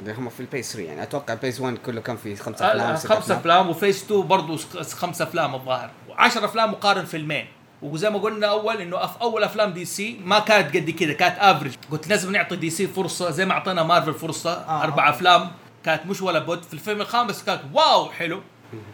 هم 0.08 0.30
في 0.30 0.40
ال 0.40 0.46
phase 0.46 0.74
3 0.74 0.88
يعني 0.88 1.04
أتوقع 1.04 1.34
ال 1.34 1.38
phase 1.38 1.60
1 1.62 1.78
كله 1.78 2.02
كان 2.02 2.18
في 2.18 2.36
خمسة 2.36 2.66
آه، 2.66 2.70
أفلام 2.72 2.96
خمسة 2.96 3.38
أفلام. 3.38 3.70
و 3.70 3.75
phase 3.75 4.04
2 4.04 4.22
برضه 4.28 4.58
خمسة 4.84 5.24
أفلام 5.24 5.56
الظاهر. 5.56 5.90
و10 6.10 6.38
أفلام 6.44 6.72
مقارن 6.72 7.06
فيلمين. 7.06 7.46
وزي 7.82 8.10
ما 8.10 8.20
قلنا 8.20 8.48
أول 8.48 8.82
إنه 8.82 9.06
في 9.08 9.22
أول 9.22 9.44
أفلام 9.44 9.74
دي 9.74 9.86
سي 9.86 10.20
ما 10.24 10.40
كانت 10.40 10.78
قد 10.78 10.90
كذا 10.90 11.14
كانت 11.14 11.36
average 11.40 11.74
قلت 11.92 12.08
لازم 12.08 12.32
نعطي 12.32 12.56
دي 12.56 12.70
سي 12.70 12.88
فرصة 12.88 13.30
زي 13.32 13.46
ما 13.46 13.52
أعطينا 13.54 13.84
مارفل 13.84 14.14
فرصة 14.14 14.54
آه. 14.54 14.82
آه. 14.82 14.84
أربع 14.84 15.10
أفلام. 15.10 15.52
كانت 15.86 16.06
مش 16.06 16.22
ولا 16.22 16.40
بد. 16.40 16.64
في 16.64 16.74
الفيلم 16.74 17.02
الخامس 17.02 17.44
كانت 17.44 17.62
wow 17.74 18.12
حلو. 18.12 18.42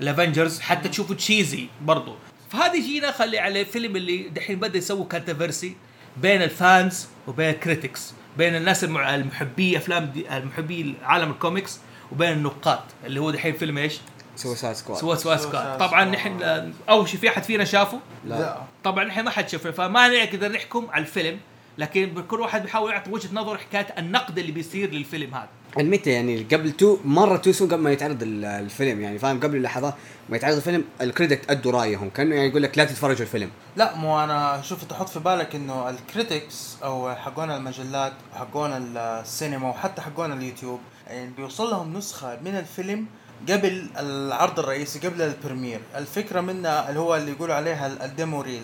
ال 0.02 0.08
Avengers 0.08 0.60
حتى 0.60 0.90
تشوفه 0.90 1.14
cheesy 1.16 1.68
برضه 1.82 2.16
فهذه 2.50 2.82
جينا 2.82 3.12
خلي 3.12 3.40
عليه 3.40 3.64
فيلم 3.64 3.96
اللي 3.96 4.30
دحين 4.30 4.60
بدأ 4.60 4.78
يسوي 4.78 5.06
controversy 5.06 5.76
بين 6.18 6.42
ال 6.42 6.55
fans 6.55 7.08
وبين 7.28 7.50
ال 7.50 7.58
critics 7.58 8.14
بين 8.38 8.56
الناس 8.56 8.84
المحبي 8.84 9.78
أفلام 9.78 10.06
دي 10.06 10.38
المحبي 10.38 10.96
عالم 11.04 11.32
الكوميكس 11.32 11.80
وبين 12.12 12.32
النقاد 12.32 12.80
اللي 13.06 13.20
هو 13.22 13.32
دحين 13.32 13.54
فيلم 13.54 13.78
إيش؟ 13.78 14.00
Suicide 14.36 14.76
Squad 14.76 15.00
سوا 15.00 15.16
سوا 15.16 15.36
Suicide 15.36 15.40
Squad. 15.40 15.78
طبعا. 15.78 16.04
نحن 16.06 16.42
أول 16.90 17.10
شيء 17.10 17.20
في 17.20 17.30
أحد 17.30 17.44
فينا 17.44 17.64
شافه؟ 17.64 18.00
لا. 18.26 18.58
طبعا 18.84 19.04
نحن 19.04 19.22
ما 19.22 19.30
حد 19.30 19.50
شافه 19.50 19.72
فما 19.72 20.08
نقدر 20.08 20.52
نحكم 20.52 20.88
على 20.92 21.02
الفيلم. 21.02 21.40
لكن 21.78 22.24
كل 22.28 22.40
واحد 22.42 22.62
بيحاول 22.64 22.92
يعطي 22.92 23.12
وجهة 23.12 23.30
نظر 23.34 23.58
حكاية 23.58 23.88
النقد 23.98 24.40
اللي 24.40 24.52
بيصير 24.52 24.92
للفيلم 24.92 25.34
هذا. 25.36 25.48
المتى 25.80 26.10
يعني 26.10 26.44
قبل 26.52 26.72
too 26.72 26.98
مرة 27.06 27.38
too 27.38 27.52
soon 27.52 27.68
قبل 27.70 27.82
ما 27.82 27.92
يتعرض 27.92 28.24
ال- 28.24 28.46
الفيلم 28.46 29.02
يعني 29.02 29.20
فاهم؟ 29.20 29.40
قبل 29.40 29.56
اللحظات 29.58 29.94
ما 30.30 30.36
يتعرض 30.38 30.56
الفيلم 30.56 30.84
ال 31.02 31.08
critics 31.08 31.52
أدوا 31.52 31.72
رأيهم 31.72 32.10
كأنه 32.10 32.36
يعني 32.36 32.48
يقول 32.48 32.64
لك 32.64 32.78
لا 32.78 32.86
تتفرجوا 32.86 33.22
الفيلم. 33.22 33.50
لا 33.76 33.96
مو 33.96 34.24
أنا 34.24 34.62
شوف 34.62 34.84
تحط 34.84 35.10
في 35.10 35.20
بالك 35.20 35.56
إنه 35.56 35.90
ال 35.90 36.01
critics 36.01 36.78
أو 36.84 37.16
حقون 37.16 37.52
المجلات 37.52 38.14
وحقون 38.34 38.72
السينما 38.98 39.70
وحتى 39.70 40.02
حقون 40.02 40.32
اليوتيوب 40.32 40.80
يعني 41.08 41.32
بيوصل 41.38 41.70
لهم 41.70 41.98
نسخة 41.98 42.40
من 42.46 42.56
الفيلم 42.56 43.06
قبل 43.50 43.88
العرض 44.00 44.60
الرئيسي 44.60 45.00
قبل 45.08 45.22
ال 45.22 45.28
premiere. 45.28 45.80
الفكرة 45.96 46.42
منها 46.42 46.90
اللي 46.90 47.00
هو 47.00 47.16
اللي 47.16 47.32
يقولوا 47.32 47.56
عليها 47.56 47.88
ال- 47.88 48.02
ال 48.02 48.10
demo 48.10 48.42
reel. 48.42 48.64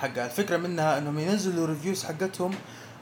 حقها 0.00 0.26
الفكرة 0.26 0.56
منها 0.56 0.98
إنهم 0.98 1.18
ينزلوا 1.18 1.66
reviews 1.66 2.04
حقتهم 2.04 2.54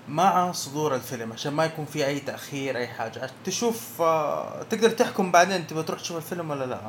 مع 0.08 0.52
صدور 0.52 0.94
الفيلم 0.94 1.32
عشان 1.32 1.52
ما 1.52 1.64
يكون 1.64 1.84
في 1.84 2.06
أي 2.06 2.20
تأخير 2.20 2.76
أي 2.76 2.86
حاجة. 2.88 3.30
تشوف 3.44 4.02
آه، 4.02 4.62
تقدر 4.70 4.90
تحكم 4.90 5.32
بعدين 5.32 5.66
تبغى 5.66 5.82
تروح 5.82 6.00
تشوف 6.00 6.16
الفيلم 6.16 6.50
ولا 6.50 6.64
لا. 6.64 6.80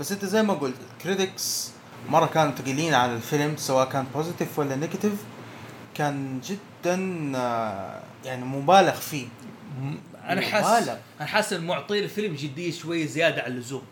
بس 0.00 0.12
أنت 0.12 0.24
زي 0.24 0.42
ما 0.42 0.54
قلت 0.54 0.74
ال 0.98 1.07
critics 1.07 1.70
مرة 2.08 2.26
كانوا 2.26 2.52
ثقيلين 2.54 2.94
على 2.94 3.12
الفيلم 3.14 3.56
سواء 3.56 3.88
كان 3.88 4.06
positive 4.14 4.58
ولا 4.58 4.76
negative 4.76 5.12
كان 5.94 6.40
جدا 6.40 7.32
آه، 7.36 8.00
يعني 8.24 8.44
مبالغ 8.44 8.94
فيه. 8.94 9.26
أنا 10.28 10.40
حاسس. 10.40 10.88
أنا 11.20 11.26
حاسس 11.28 11.52
معطي 11.52 11.98
الفيلم 11.98 12.34
جدية 12.34 12.72
شوية 12.72 13.06
زيادة 13.06 13.42
عن 13.42 13.50
اللزوم. 13.52 13.82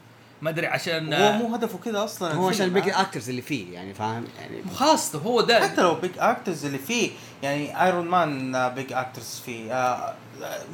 ما 0.43 0.51
أدري 0.51 0.67
عشان 0.67 1.15
هو 1.15 1.33
مو 1.33 1.55
هدفه 1.55 1.79
كده 1.85 2.05
أصلا. 2.05 2.35
هو 2.35 2.49
عشان. 2.49 2.65
ال 2.67 2.72
big 2.72 2.89
actors 2.89 3.29
اللي 3.29 3.43
فيه 3.43 3.75
يعني 3.75 3.95
فاهم؟ 3.95 4.25
يعني 4.41 4.63
خاصة 4.75 5.19
هو 5.19 5.41
ده. 5.41 5.69
حتى 5.69 5.83
لو 5.83 5.95
big 5.95 6.11
actors 6.19 6.65
اللي 6.65 6.79
فيه 6.79 7.11
يعني 7.43 7.85
ايرون 7.85 8.09
مان 8.09 8.69
big 8.75 8.93
actors 8.93 9.43
فيه 9.47 9.73
آه 9.73 10.15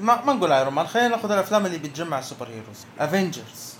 ما, 0.00 0.24
ما 0.24 0.32
نقول 0.32 0.52
ايرون 0.52 0.74
مان 0.74 0.86
خلينا 0.86 1.08
ناخذ 1.08 1.30
الأفلام 1.32 1.66
اللي 1.66 1.78
بتجمع 1.78 2.18
ال 2.18 2.23
super 2.23 2.46
heroes 2.48 2.78
Avengers 2.98 3.74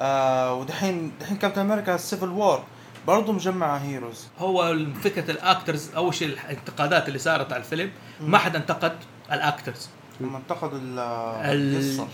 آه 0.00 0.54
ودحين 0.54 1.12
دحين 1.20 1.36
كابتن 1.36 1.60
أمريكا 1.60 1.96
Civil 1.96 2.28
War 2.28 2.62
برضه 3.06 3.32
مجمع 3.32 3.76
heroes 3.76 4.24
هو 4.38 4.76
فكرة 5.04 5.30
ال 5.30 5.39
actors 5.39 5.90
أول 5.96 6.14
شيء 6.14 6.28
الانتقادات 6.28 7.08
اللي 7.08 7.18
صارت 7.18 7.52
على 7.52 7.60
الفيلم 7.62 7.90
ما 8.20 8.38
حد 8.38 8.56
انتقد 8.56 8.96
ال 9.32 9.40
actors 9.40 9.88
لما 10.20 10.38
انتقدوا 10.38 10.78
ال- 10.78 10.98
ال- 10.98 11.76
القصة. 11.76 12.08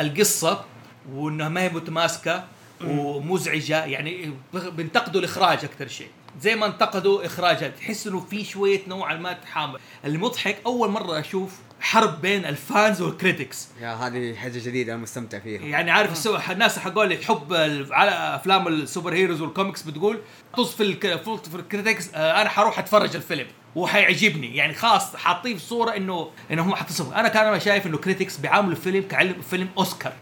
القصة 0.00 0.64
وإنها 1.12 1.48
ما 1.48 1.60
هي 1.60 1.68
متماسكة. 1.68 2.44
ومزعجة 2.88 3.84
يعني 3.84 4.30
بينتقدوا 4.54 5.20
الإخراج 5.20 5.64
أكثر 5.64 5.88
شيء. 5.88 6.08
زي 6.40 6.54
ما 6.56 6.66
انتقدوا 6.66 7.26
اخراجها 7.26 7.68
تحس 7.68 8.06
إنه 8.06 8.20
في 8.20 8.44
شوية 8.44 8.80
نوعا 8.88 9.14
ما 9.14 9.32
تحامل. 9.32 9.80
المضحك 10.04 10.56
أول 10.66 10.90
مرة 10.90 11.20
أشوف 11.20 11.52
حرب 11.80 12.20
بين 12.20 12.44
ال 12.44 12.56
fans 12.56 13.02
وال 13.02 13.15
critics. 13.15 13.68
يا 13.80 13.94
هذه 13.94 14.34
حاجة 14.34 14.58
جديدة 14.58 14.94
أنا 14.94 15.02
مستمتع 15.02 15.38
فيها. 15.38 15.60
يعني 15.60 15.90
عارف 15.90 16.12
السو... 16.12 16.38
الناس 16.50 16.78
حقون 16.78 17.04
اللي 17.04 17.16
تحب 17.16 17.52
على 17.90 18.10
أفلام 18.10 18.68
ال 18.68 18.76
super 18.76 19.14
heroes 19.14 19.40
وال 19.40 19.50
comics 19.50 19.82
بتقول 19.82 20.18
طز 20.56 20.72
في 20.72 20.82
الك... 20.82 21.22
في 21.22 21.54
ال 21.54 21.62
critics 21.62 22.14
آه، 22.14 22.40
أنا 22.40 22.48
حروح 22.48 22.78
أتفرج 22.78 23.16
الفيلم. 23.16 23.46
وحيعجبني. 23.74 24.56
يعني 24.56 24.74
خلاص 24.74 25.16
حاطيه 25.16 25.54
في 25.54 25.60
صورة 25.60 25.96
إنه 25.96 26.30
إنه 26.50 26.62
هم 26.62 26.74
حتصف 26.74 27.12
أنا 27.12 27.28
كان 27.28 27.46
أنا 27.46 27.58
شايف 27.58 27.86
إنه 27.86 27.98
critics 27.98 28.36
بيعاملوا 28.36 28.72
الفيلم 28.72 29.02
كعلم 29.02 29.42
فيلم 29.50 29.68
أوسكار. 29.78 30.12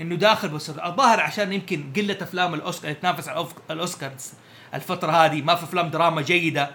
إنه 0.00 0.14
داخل 0.14 0.48
بس 0.48 0.70
الظاهر 0.70 1.20
عشان 1.20 1.52
يمكن 1.52 1.84
قلة 1.96 2.18
أفلام 2.22 2.54
الأوسكار 2.54 2.84
اللي 2.90 3.00
تنافس 3.00 3.28
على 3.28 3.44
الأوف- 3.44 3.70
الاوسكار 3.70 4.12
الفترة 4.74 5.10
هذه. 5.12 5.42
ما 5.42 5.54
في 5.54 5.64
أفلام 5.64 5.88
دراما 5.90 6.22
جيدة 6.22 6.70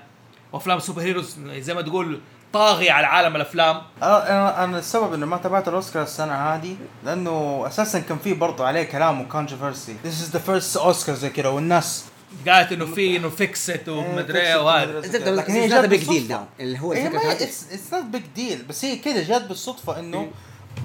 وأفلام 0.53 0.79
super 0.79 1.01
heroes 1.01 1.36
زي 1.57 1.74
ما 1.74 1.81
تقول 1.81 2.19
طاغية 2.53 2.91
على 2.91 3.07
عالم 3.07 3.36
الأفلام. 3.36 3.81
أنا 4.03 4.63
أنا 4.63 4.79
السبب 4.79 5.13
انه 5.13 5.25
ما 5.25 5.38
تابعت 5.38 5.67
الأوسكار 5.67 6.03
السنة 6.03 6.33
هذه 6.33 6.75
لأنه 7.05 7.63
أساسا 7.67 8.00
كان 8.00 8.17
في 8.17 8.33
برضه 8.33 8.65
عليه 8.65 8.83
كلام 8.83 9.21
و 9.22 9.28
controversy 9.28 9.96
This 10.05 10.29
is 10.29 10.36
the 10.36 10.39
first 10.50 10.77
Oscar 10.77 11.15
زي 11.15 11.29
كذا 11.29 11.47
والناس 11.47 12.05
قالت 12.47 12.71
إنه 12.71 12.86
في 12.86 13.17
إنه 13.17 13.29
fixed 13.29 13.89
ومدري 13.89 14.39
إيه 14.41 14.55
وهذا. 14.65 15.00
لكن 15.00 15.36
لكن 15.36 15.53
هي 15.53 15.67
جات 15.67 15.86
big. 15.86 16.07
deal 16.10 16.38
اللي 16.59 16.79
هو 16.79 16.93
هي 16.93 17.07
الفكرة 17.07 17.31
it's 17.31 17.93
not 17.93 18.03
big 18.03 18.22
deal 18.36 18.63
بس 18.69 18.86
هي 18.86 18.95
كذا 18.95 19.24
جات 19.24 19.47
بالصدفة 19.47 20.00
إنه 20.00 20.27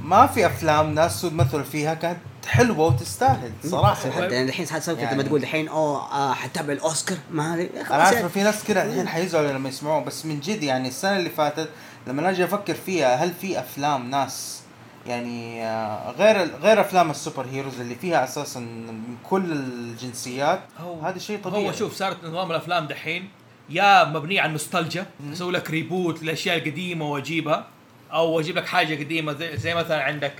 ما 0.04 0.26
في 0.26 0.46
أفلام 0.46 0.94
ناس 0.94 1.20
سود 1.20 1.32
مثلوا 1.34 1.62
فيها 1.62 1.94
كانت 1.94 2.18
حلوة 2.46 2.78
وتستاهل 2.86 3.52
صراحة. 3.64 4.10
حتى 4.10 4.20
يعني 4.34 4.48
الحين 4.48 4.66
كذا 4.66 4.92
يعني- 4.92 5.14
لما 5.14 5.22
تقول 5.22 5.42
الحين 5.42 5.68
أوه 5.68 6.12
آه، 6.12 6.34
حتتابع 6.34 6.72
الأوسكار؟ 6.72 7.18
ما 7.30 7.54
هذه. 7.54 7.68
أنا 7.90 8.02
عارف 8.02 8.32
في 8.32 8.42
ناس 8.42 8.64
كذا 8.64 8.82
الحين 8.84 9.08
حيزعلوا 9.08 9.52
لما 9.52 9.68
يسمعوه 9.68 10.04
بس 10.04 10.26
من 10.26 10.40
جد 10.40 10.62
يعني 10.62 10.88
السنة 10.88 11.16
اللي 11.16 11.30
فاتت 11.30 11.68
لما 12.06 12.30
أجي 12.30 12.44
أفكر 12.44 12.74
فيها 12.74 13.14
هل 13.16 13.32
في 13.40 13.58
أفلام 13.58 14.10
ناس 14.10 14.60
يعني 15.06 15.64
آه، 15.66 16.10
غير 16.10 16.56
غير 16.62 16.80
أفلام 16.80 17.10
ال 17.10 17.16
super 17.16 17.46
heroes 17.52 17.80
اللي 17.80 17.94
فيها 17.94 18.24
أساسا 18.24 18.60
من 18.60 19.16
كل 19.30 19.52
الجنسيات 19.52 20.60
هذا 21.02 21.18
شيء 21.18 21.38
طبيعي. 21.44 21.68
هو 21.68 21.72
شوف 21.72 21.94
صارت 21.94 22.24
نظام 22.24 22.50
الأفلام 22.50 22.86
دحين 22.86 23.28
يا 23.70 24.04
مبنيه 24.04 24.40
على 24.40 24.48
النوستالجيا 24.48 25.06
أسوي 25.32 25.52
لك 25.52 25.70
reboot 25.70 26.22
للاشياء 26.22 26.56
القديمة 26.58 27.10
وأجيبها. 27.10 27.66
أو 28.12 28.40
أجيب 28.40 28.56
لك 28.56 28.66
حاجة 28.66 29.04
قديمة 29.04 29.32
زي, 29.32 29.56
زي 29.56 29.74
مثلا 29.74 30.02
عندك 30.02 30.36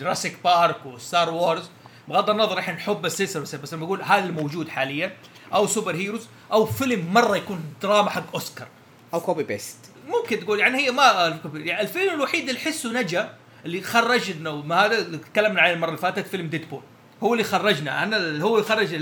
Jurassic 0.00 0.36
Park 0.44 0.86
و 0.86 0.95
Star 0.95 1.30
Wars 1.30 1.70
بغض 2.08 2.30
النظر 2.30 2.58
إحنا 2.58 2.74
نحب 2.74 3.06
السلسلة 3.06 3.42
بس, 3.42 3.54
بس 3.54 3.74
لما 3.74 3.86
بقول 3.86 4.02
هذا 4.02 4.24
الموجود 4.24 4.68
حاليا. 4.68 5.16
أو 5.54 5.66
superheroes 5.66 6.26
أو 6.52 6.66
فيلم 6.66 7.12
مرة 7.12 7.36
يكون 7.36 7.64
دراما 7.82 8.10
حق 8.10 8.32
أوسكار. 8.34 8.68
أو 9.14 9.20
كوبي 9.20 9.42
بيست 9.42 9.76
ممكن 10.08 10.40
تقول 10.40 10.60
يعني 10.60 10.78
هي 10.78 10.90
ما 10.90 11.38
يعني 11.54 11.82
الفيلم 11.82 12.14
الوحيد 12.14 12.48
اللي 12.48 12.60
احسه 12.60 12.92
نجا 12.92 13.32
اللي 13.64 13.80
خرجنا 13.80 14.50
ما 14.52 14.84
هذا 14.86 14.98
اللي 14.98 15.18
تكلمنا 15.18 15.60
عليه 15.60 15.74
المرة 15.74 15.88
اللي 15.88 16.00
فاتت 16.00 16.26
فيلم 16.26 16.46
Deadpool 16.46 16.82
هو 17.22 17.32
اللي 17.32 17.44
خرجنا. 17.44 18.02
أنا 18.02 18.16
اللي 18.16 18.44
هو 18.44 18.54
اللي 18.56 18.68
خرج 18.68 18.96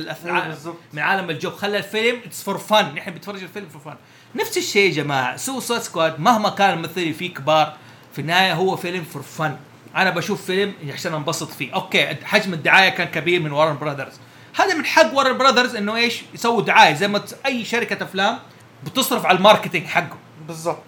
بالضبط. 0.49 0.77
من 0.93 0.99
عالم 0.99 1.31
الجو 1.31 1.51
خلى 1.51 1.79
الفيلم 1.79 2.21
it's 2.27 2.43
for 2.43 2.59
fun 2.59 2.95
نحن 2.95 3.11
بنتفرج 3.11 3.43
الفيلم 3.43 3.69
for 3.69 3.81
fun 3.81 3.97
نفس 4.41 4.59
الشيء 4.59 4.89
يا 4.89 4.95
جماعة. 4.95 5.37
Suicide 5.37 5.81
Squad 5.81 6.21
مهما 6.21 6.51
كان 6.51 6.71
الممثلين 6.71 7.13
فيه 7.13 7.35
كبار 7.35 7.77
في 8.15 8.21
النهاية 8.21 8.55
هو 8.55 8.77
فيلم 8.77 9.05
for 9.05 9.23
fun 9.23 9.57
أنا 9.97 10.11
بشوف 10.11 10.45
فيلم 10.45 10.73
عشان 10.93 11.15
أنبسط 11.15 11.51
فيه. 11.51 11.75
أوكي 11.75 12.07
حجم 12.25 12.53
الدعاية 12.55 12.89
كان 12.89 13.09
كبير 13.09 13.41
من 13.41 13.53
Warner 13.53 13.79
Brothers 13.79 14.13
هذا 14.57 14.75
من 14.75 14.85
حق 14.85 15.15
Warner 15.15 15.39
Brothers 15.39 15.75
إنه 15.77 15.97
إيش؟ 15.97 16.23
يسووا 16.35 16.63
دعاية 16.63 16.95
زي 16.95 17.09
ما 17.09 17.23
أي 17.47 17.65
شركة 17.65 18.05
أفلام 18.05 18.39
بتصرف 18.85 19.27
على 19.27 19.39
ال 19.39 19.44
marketing 19.44 19.87
حقه. 19.87 20.17
بالضبط. 20.49 20.83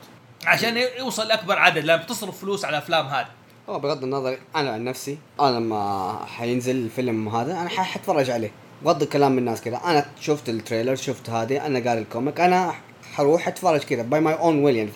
عشان 0.46 0.76
يوصل 0.98 1.28
لأكبر 1.28 1.58
عدد 1.58 1.84
لأن 1.84 1.98
بتصرف 1.98 2.40
فلوس 2.40 2.64
على 2.64 2.76
الافلام 2.78 3.06
هذه. 3.06 3.26
هو 3.68 3.78
بغض 3.78 4.04
النظر 4.04 4.38
أنا 4.56 4.70
عن 4.70 4.84
نفسي 4.84 5.18
أنا 5.40 5.56
لما 5.58 6.18
حينزل 6.36 6.76
الفيلم 6.76 7.28
هذا 7.28 7.52
أنا 7.52 7.68
ح- 7.68 7.82
حتفرج 7.82 8.30
عليه. 8.30 8.50
بغض 8.82 9.02
الكلام 9.02 9.32
من 9.32 9.38
الناس 9.38 9.60
كذا. 9.60 9.76
أنا 9.84 10.06
شفت 10.20 10.48
ال 10.48 10.54
trailer 10.54 10.94
شفت 10.94 11.30
هذه 11.30 11.66
أنا 11.66 11.88
قاري 11.88 12.00
ال 12.00 12.07
comic 12.07 12.40
أنا 12.40 12.74
حروح 13.16 13.48
أتفرج 13.48 13.80
كذا 13.80 14.02
by 14.02 14.20
my 14.20 14.34
own 14.34 14.64
will 14.64 14.90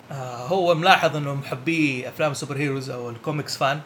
هو 0.47 0.75
ملاحظ 0.75 1.15
إنه 1.15 1.35
محبي 1.35 2.09
أفلام 2.09 2.31
ال 2.31 2.57
superheroes 2.57 2.89
أو 2.89 3.09
ال 3.09 3.16
comics 3.16 3.57
fan 3.57 3.79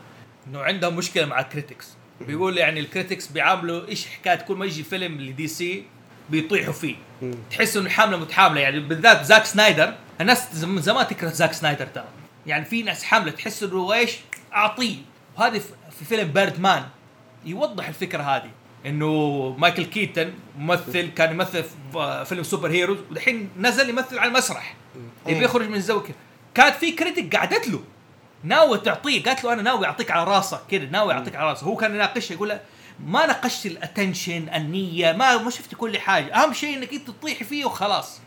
إنه 0.48 0.62
عندهم 0.62 0.96
مشكلة 0.96 1.26
مع 1.26 1.40
ال 1.40 1.46
critics 1.46 1.88
بيقول 2.22 2.58
يعني 2.58 2.80
ال 2.80 2.86
critics 2.86 3.28
بيعاملوا 3.28 3.88
إيش 3.88 4.08
حكاية 4.08 4.36
كل 4.36 4.56
ما 4.56 4.66
يجي 4.66 4.84
فيلم 4.84 5.22
ل 5.22 5.48
DC 5.48 5.84
بيطيحوا 6.30 6.74
فيه. 6.74 6.96
تحس 7.52 7.78
إنه 7.78 7.90
حاملة 7.90 8.18
متحاملة 8.18 8.62
يعني 8.62 8.80
بالذات 8.80 9.26
زاك 9.26 9.46
سنايدر 9.46 9.94
الناس 10.22 10.54
زم- 10.56 10.80
زمان 10.80 11.08
تكره 11.08 11.30
زاك 11.30 11.54
سنايدر 11.54 11.86
ترى. 11.86 12.06
يعني 12.48 12.66
في 12.66 12.84
ناس 12.84 13.04
حاملة 13.04 13.32
تحس 13.32 13.64
إنه 13.64 13.94
إيش؟ 13.94 14.18
أعطيه. 14.54 14.96
وهذه 15.38 15.60
في- 15.60 15.74
في 16.00 16.06
فيلم 16.06 16.32
Birdman 16.32 16.84
يوضح 17.46 17.88
الفكرة 17.88 18.24
هذه. 18.24 18.50
إنه 18.86 19.56
مايكل 19.58 19.86
كيتن 19.86 20.34
ممثل 20.58 21.08
كان 21.08 21.32
يمثل 21.32 21.64
في 21.64 22.26
فيلم 22.26 22.44
superheroes 22.44 22.98
ودحين 23.12 23.50
نزل 23.58 23.90
يمثل 23.90 24.20
على 24.20 24.28
المسرح. 24.28 24.76
يبي 25.28 25.46
يخرج 25.46 25.70
من 25.70 25.76
الزاوية 25.76 26.16
كانت 26.54 26.76
في 26.76 26.92
critic 26.92 27.36
قعدت 27.36 27.68
له. 27.68 27.84
ناوي 28.44 28.78
تعطيه 28.78 29.24
قالت 29.24 29.44
له 29.44 29.54
أنا 29.54 29.62
ناوي 29.62 29.86
أعطيك 29.86 30.12
على 30.12 30.24
راسك 30.24 30.60
كده 30.70 30.86
ناوي 30.86 31.14
أعطيك 31.14 31.36
على 31.36 31.50
راسك. 31.50 31.64
هو 31.64 31.76
كان 31.76 31.96
يناقشها 31.96 32.34
يقول 32.34 32.50
له 32.50 32.62
ما 33.06 33.26
ناقشت 33.26 33.66
ال 33.66 33.74
intention 33.74 34.50
النية 34.56 35.12
ما 35.12 35.38
ما 35.38 35.50
شفت 35.50 35.76
كل 35.76 35.98
حاجة. 36.00 36.36
أهم 36.36 36.54
شيء 36.54 36.78
إنك 36.78 36.94
أنت 36.94 37.08
تطيحي 37.08 37.46
فيه 37.46 37.66
وخلاص. 37.66 38.20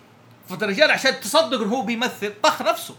فالرجال 0.48 0.90
عشان 0.90 1.20
تصدق 1.20 1.60
إنه 1.60 1.74
هو 1.74 1.82
بيمثل 1.82 2.32
طخ 2.42 2.62
نفسه. 2.62 2.94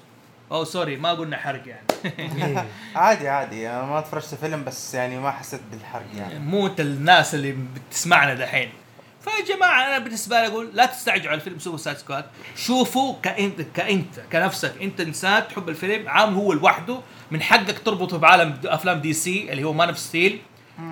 اوه 0.52 0.64
sorry 0.64 0.98
ما 0.98 1.12
قلنا 1.12 1.38
حرق 1.38 1.64
يعني. 1.68 2.64
عادي 2.96 3.30
عادي. 3.30 3.70
أنا 3.70 3.86
ما 3.86 4.00
اتفرجت 4.00 4.36
فيلم 4.36 4.64
بس 4.64 4.94
يعني 4.94 5.20
ما 5.20 5.32
حسيت 5.32 5.62
بالحرق 5.72 6.06
يعني. 6.18 6.40
مو 6.40 6.68
الناس 6.80 7.36
اللي 7.36 7.56
بتسمعنا 7.90 8.34
دحين. 8.34 8.70
فيا 9.22 9.56
جماعة 9.56 9.88
أنا 9.88 10.00
بالنسبة 10.00 10.42
لي 10.42 10.48
أقول 10.48 10.70
لا 10.74 10.86
تستعجلوا 10.86 11.32
على 11.32 11.40
فيلم 11.40 11.60
Suicide 11.60 11.98
Squad 11.98 12.26
شوفوا 12.56 13.16
كإنت 13.24 13.62
كإنت 13.62 14.20
كنفسك. 14.32 14.74
إنت 14.82 15.02
إنسان 15.02 15.48
تحب 15.48 15.70
الفيلم. 15.70 16.10
عام 16.10 16.36
هو 16.36 16.54
لوحده. 16.54 17.00
من 17.32 17.42
حقك 17.42 17.80
تربطه 17.80 18.18
بعالم 18.18 18.60
أفلام 18.66 19.00
DC 19.02 19.52
اللي 19.52 19.64
هو 19.64 19.74
Man 19.74 19.88
of 19.88 20.00
Steel 20.00 20.42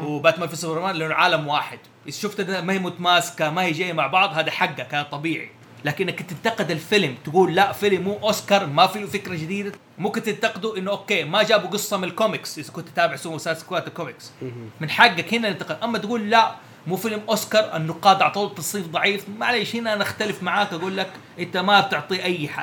و 0.02 0.09
Batman 0.09 0.50
v 0.50 0.56
Superman 0.56 0.96
لأنه 0.96 1.14
عالم 1.16 1.48
واحد. 1.48 1.80
إذا 2.08 2.18
شفت 2.18 2.42
ما 2.42 2.74
هي 2.74 2.80
متماسكه 2.80 3.50
ما 3.50 3.62
هي 3.62 3.72
جاية 3.72 3.94
مع 3.94 4.08
بعض 4.08 4.34
هذا 4.34 4.52
حقك 4.52 4.94
هذا 4.94 5.04
طبيعي. 5.04 5.50
لكنك 5.88 6.22
تنتقد 6.22 6.72
الفيلم. 6.72 7.16
تقول 7.26 7.56
لا 7.56 7.72
فيلم 7.72 8.02
مو 8.02 8.20
أوسكار 8.24 8.66
ما 8.66 8.88
في 8.88 9.00
له 9.00 9.08
فكرة 9.08 9.36
جديدة. 9.36 9.72
ممكن 9.98 10.24
تنتقدوا 10.24 10.78
إنه 10.78 10.92
أوكي 10.92 11.24
ما 11.24 11.44
جابوا 11.44 11.70
قصة 11.70 11.98
من 11.98 12.04
الكوميكس. 12.04 12.60
إذا 12.60 12.72
كنت 12.72 12.90
تتابع 12.90 13.16
Suicide 13.16 13.38
Squad 13.38 13.58
ال 13.58 13.88
comics. 13.88 14.32
من 14.80 14.90
حقك 14.90 15.34
هنا 15.34 15.50
ننتقد. 15.50 15.78
أما 15.84 15.98
تقول 15.98 16.30
لا 16.30 16.52
مو 16.88 16.96
فيلم 16.96 17.22
أوسكار 17.30 17.76
النقاد 17.76 18.22
اعطوه 18.22 18.50
تصنيف 18.50 18.88
ضعيف. 18.88 19.26
معليش 19.38 19.76
هنا 19.76 19.94
أنا 19.94 20.04
أختلف 20.04 20.44
معاك. 20.44 20.74
أقول 20.74 20.98
لك 20.98 21.10
أنت 21.40 21.58
ما 21.58 21.82
بتعطي 21.82 22.24
أي 22.24 22.48
ح... 22.48 22.60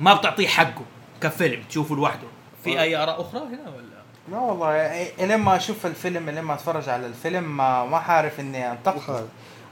ما 0.00 0.14
بتعطيه 0.14 0.48
حقه 0.48 0.84
كفيلم 1.20 1.62
تشوفه 1.68 1.96
لوحده. 1.96 2.28
في 2.64 2.80
أي 2.80 2.96
آراء 2.96 3.20
أخرى 3.20 3.40
هنا 3.40 3.70
ولا؟ 3.76 3.90
لا 4.30 4.38
والله 4.38 4.66
إيه- 4.66 5.20
الين 5.20 5.38
ما 5.38 5.56
أشوف 5.56 5.86
الفيلم 5.86 6.28
الين 6.28 6.42
ما 6.42 6.54
أتفرج 6.54 6.88
على 6.88 7.06
الفيلم 7.06 7.56
ما 7.56 7.84
ما 7.84 8.00
حعرف 8.00 8.40
إني 8.40 8.72
انتقد 8.72 9.28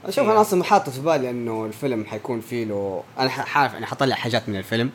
شوف 0.09 0.29
أنا 0.29 0.41
أصلا 0.41 0.63
حاطط 0.63 0.89
في 0.89 1.01
بالي 1.01 1.29
إنه 1.29 1.65
الفيلم 1.65 2.05
حيكون 2.05 2.41
فيه 2.41 2.65
له 2.65 3.03
أنا 3.19 3.29
ح- 3.29 3.45
حعرف 3.45 3.75
إني 3.75 3.85
حطلع 3.85 4.15
حاجات 4.15 4.49
من 4.49 4.55
الفيلم. 4.55 4.89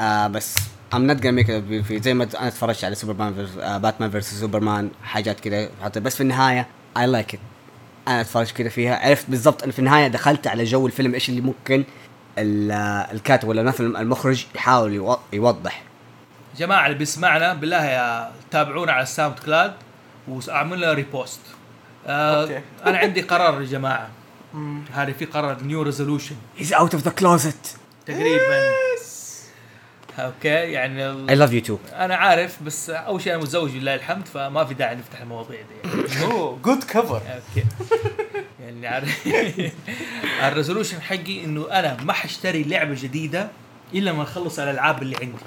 آه 0.00 0.26
بس 0.26 0.54
ام 0.94 1.06
نوت 1.06 1.26
ميك 1.26 1.46
في 1.84 2.00
زي 2.02 2.14
ما 2.14 2.28
أنا 2.38 2.48
اتفرجت 2.48 2.84
على 2.84 2.94
سوبرمان 2.94 3.34
فيرس 3.34 3.50
آه 3.60 3.78
باتمان 3.78 4.10
فيرس 4.10 4.34
سوبرمان 4.34 4.90
حاجات 5.04 5.40
كذا 5.40 5.68
بس 5.96 6.14
في 6.14 6.20
النهاية 6.20 6.66
اي 6.98 7.06
لايك 7.06 7.34
ات 7.34 7.40
أنا 8.08 8.20
اتفرجت 8.20 8.56
كذا 8.56 8.68
فيها. 8.68 9.08
عرفت 9.08 9.30
بالضبط 9.30 9.62
ان 9.64 9.70
في 9.70 9.78
النهاية 9.78 10.08
دخلت 10.08 10.46
على 10.46 10.64
جو 10.64 10.86
الفيلم 10.86 11.14
إيش 11.14 11.28
اللي 11.28 11.40
ممكن 11.40 11.84
ال- 12.38 12.70
آه، 12.70 13.12
الكاتب 13.12 13.48
ولا 13.48 13.62
مثلا 13.62 14.00
المخرج 14.00 14.46
يحاول 14.54 14.92
يو- 14.92 15.18
يوضح. 15.32 15.82
جماعة 16.58 16.86
اللي 16.86 16.98
بيسمعنا 16.98 17.54
بالله 17.54 17.84
يا 17.84 18.32
تابعونا 18.50 18.92
على 18.92 19.02
الساوند 19.02 19.38
كلاود 19.38 19.72
وأعملوا 20.28 20.76
لنا 20.76 20.92
repost 20.92 21.40
آه 22.06 22.42
أوكي. 22.42 22.60
أنا 22.86 22.98
عندي 22.98 23.20
قرار 23.20 23.60
يا 23.60 23.66
جماعة. 23.66 24.08
هذه 24.92 25.12
في 25.12 25.24
قرار 25.24 25.62
new 25.62 25.82
resolution 25.82 26.36
he's 26.56 26.72
out 26.72 26.94
of 26.94 27.02
the 27.04 27.10
closet 27.10 27.76
تقريبا. 28.06 28.70
أوكي 30.18 30.48
يعني 30.48 31.30
I 31.30 31.34
love 31.34 31.52
you 31.52 31.60
too 31.60 31.78
أنا 31.92 32.16
عارف 32.16 32.62
بس 32.62 32.90
أول 32.90 33.22
شيء 33.22 33.34
أنا 33.34 33.42
متزوج 33.42 33.70
لله 33.70 33.94
الحمد 33.94 34.28
فما 34.28 34.64
في 34.64 34.74
داعي 34.74 34.94
نفتح 34.94 35.20
المواضيع 35.20 35.60
دي. 35.60 35.88
يعني. 35.88 36.22
أوه 36.32 36.58
good 36.64 36.84
cover 36.84 37.16
أوكي. 37.16 37.66
يعني 38.60 38.86
عارف. 38.86 39.28
ال 40.48 40.53
resolution 40.53 41.00
حقي 41.02 41.44
إنه 41.44 41.66
أنا 41.70 41.96
ما 42.02 42.12
حاشتري 42.12 42.62
لعبة 42.62 42.94
جديدة 42.94 43.48
إلا 43.94 44.12
ما 44.12 44.22
أخلص 44.22 44.58
الألعاب 44.58 45.02
اللي 45.02 45.16
عندي. 45.16 45.38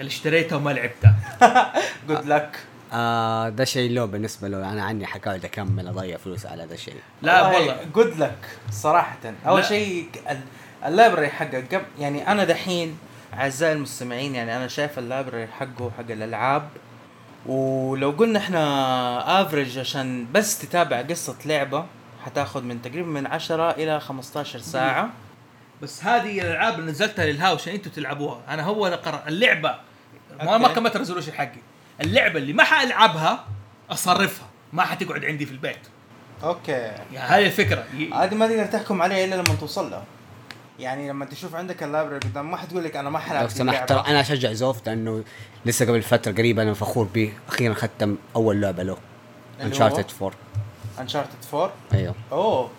اللي 0.00 0.08
اشتريتها 0.08 0.56
وما 0.56 0.70
لعبتها. 0.70 1.14
good 2.08 2.26
luck 2.26 2.58
آه 2.92 3.48
ده 3.48 3.64
شيء 3.64 3.90
له 3.90 4.04
بالنسبة 4.04 4.48
له 4.48 4.72
أنا 4.72 4.84
عني 4.84 5.06
حقعد 5.06 5.44
أكمل 5.44 5.88
أضيع 5.88 6.16
فلوس 6.16 6.46
على 6.46 6.66
ده 6.66 6.74
الشيء. 6.74 6.94
لا 7.22 7.46
والله 7.46 7.84
good 7.94 8.18
luck 8.18 8.38
صراحة. 8.70 9.18
أول. 9.46 9.64
شيء 9.64 10.08
ال- 10.30 10.40
ال 10.86 10.91
library 10.91 11.28
حقك 11.28 11.74
قبل 11.74 11.84
يعني 11.98 12.28
أنا 12.32 12.44
دحين 12.44 12.98
أعزائي 13.34 13.72
المستمعين 13.72 14.34
يعني 14.34 14.56
أنا 14.56 14.68
شايف 14.68 14.98
ال 14.98 15.04
library 15.04 15.46
حقه 15.46 15.90
حق 15.98 16.10
الألعاب. 16.10 16.68
ولو 17.46 18.10
قلنا 18.10 18.38
إحنا 18.38 19.42
average 19.42 19.78
عشان 19.78 20.26
بس 20.32 20.58
تتابع 20.58 21.02
قصة 21.02 21.36
لعبة 21.46 21.86
حتاخذ 22.24 22.62
من 22.62 22.82
تقريبا 22.82 23.08
من 23.08 23.26
10 23.26 23.70
إلى 23.70 24.00
15 24.00 24.58
ساعة. 24.58 25.10
بس 25.82 26.04
هذه 26.04 26.40
الألعاب 26.40 26.78
اللي 26.78 26.90
نزلتها 26.90 27.26
للهاوس 27.26 27.60
عشان 27.60 27.72
أنتم 27.74 27.90
تلعبوها. 27.90 28.40
أنا 28.48 28.62
هو 28.62 28.88
ده 28.88 28.96
قرار 28.96 29.22
اللعبة. 29.28 29.74
ما 30.42 30.58
ما. 30.58 30.68
كملت 30.68 30.94
ال 30.94 30.97
resolution 30.97 31.32
حقي. 31.32 31.58
اللعبة 32.00 32.38
اللي 32.38 32.52
ما 32.52 32.64
حألعبها 32.64 33.44
أصرفها. 33.90 34.46
ما 34.72 34.82
حتقعد 34.82 35.24
عندي 35.24 35.46
في 35.46 35.52
البيت. 35.52 35.78
أوكي. 36.42 36.72
يعني 37.12 37.18
هذه 37.18 37.46
الفكرة. 37.46 37.84
هذه 38.14 38.34
ما 38.34 38.46
تقدر 38.48 38.66
تحكم 38.66 39.02
عليها 39.02 39.24
إلا 39.24 39.34
لما 39.34 39.54
توصل 39.60 39.90
له 39.90 40.02
يعني 40.78 41.08
لما 41.08 41.24
تشوف 41.24 41.54
عندك 41.54 41.82
ال 41.82 41.87
library 41.87 42.18
قدام 42.18 42.50
ما 42.50 42.56
حتقول 42.56 42.84
لك 42.84 42.96
أنا 42.96 43.10
ما 43.10 43.18
حلعب 43.18 43.42
لو 43.42 43.48
سمحت. 43.48 43.88
ترى 43.88 44.04
أنا 44.06 44.20
أشجع 44.20 44.52
زوف 44.52 44.86
لأنه 44.86 45.24
لسه 45.66 45.86
قبل 45.86 46.02
فترة 46.02 46.32
قريبة 46.32 46.62
أنا 46.62 46.74
فخور 46.74 47.04
به 47.14 47.32
أخيرا 47.48 47.74
ختم 47.74 48.16
أول 48.36 48.60
لعبة 48.60 48.82
له؟ 48.82 48.96
Uncharted 49.62 50.04
4 50.22 50.32
Uncharted 51.00 51.34
4 51.54 51.72
أيوه. 51.94 52.14
أوه. 52.32 52.70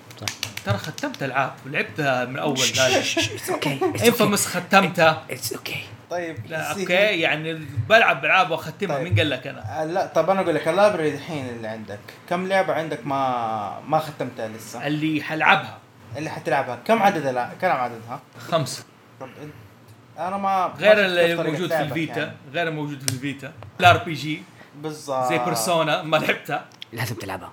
ترى 0.66 0.78
ختمت 0.78 1.24
العاب 1.24 1.52
لعبتها 1.66 2.26
من 2.26 2.40
اول 2.40 2.60
لا 2.78 2.90
لا. 2.90 3.04
أوكي 3.50 3.80
Infamous 4.08 4.48
ختمتها 4.48 5.24
it's 5.32 5.54
أوكي 5.54 5.84
طيب 6.10 6.38
لا 6.48 6.72
أوكي 6.72 6.94
يعني 6.94 7.54
بلعب 7.90 8.26
العاب 8.26 8.52
وأختمها. 8.52 8.96
طيب. 8.98 9.04
مين 9.08 9.16
قال 9.20 9.30
لك 9.30 9.48
أنا؟ 9.48 9.82
آه، 9.82 9.86
لا 9.86 10.06
طب 10.06 10.30
أنا 10.30 10.42
أقول 10.42 10.56
لك 10.56 10.68
ال 10.68 10.73
library 10.73 11.10
الحين 11.16 11.46
اللي 11.50 11.68
عندك 11.68 12.00
كم 12.30 12.48
لعبة 12.48 12.74
عندك 12.74 13.08
ما 13.08 13.80
ما 13.88 14.00
ختمتها 14.00 14.48
لسه؟ 14.48 14.88
اللي 14.88 15.22
حلعبها. 15.24 15.78
اللي 16.18 16.30
حتلعبها. 16.30 16.80
كم 16.88 17.04
عدد 17.04 17.26
الع- 17.26 17.52
كم 17.62 17.68
عددها؟ 17.68 18.20
خمسة. 18.50 18.84
طب 19.20 19.30
انت 19.44 19.54
أنا 20.18 20.38
ما 20.38 20.74
غير 20.80 21.06
اللي 21.06 21.36
موجود 21.36 21.70
في 21.70 21.82
ال 21.82 21.89
Vita 21.89 22.20
يعني. 22.20 22.32
غير 22.54 22.68
الموجود 22.68 23.02
في 23.10 23.14
ال 23.16 23.22
Vita. 23.22 23.54
ال 23.80 23.98
RPG. 23.98 24.44
بالضبط 24.76 25.30
زي 25.30 25.38
Persona 25.40 26.02
ما 26.04 26.18
لعبتها. 26.18 26.66
لازم 26.94 27.16
تلعبها. 27.16 27.52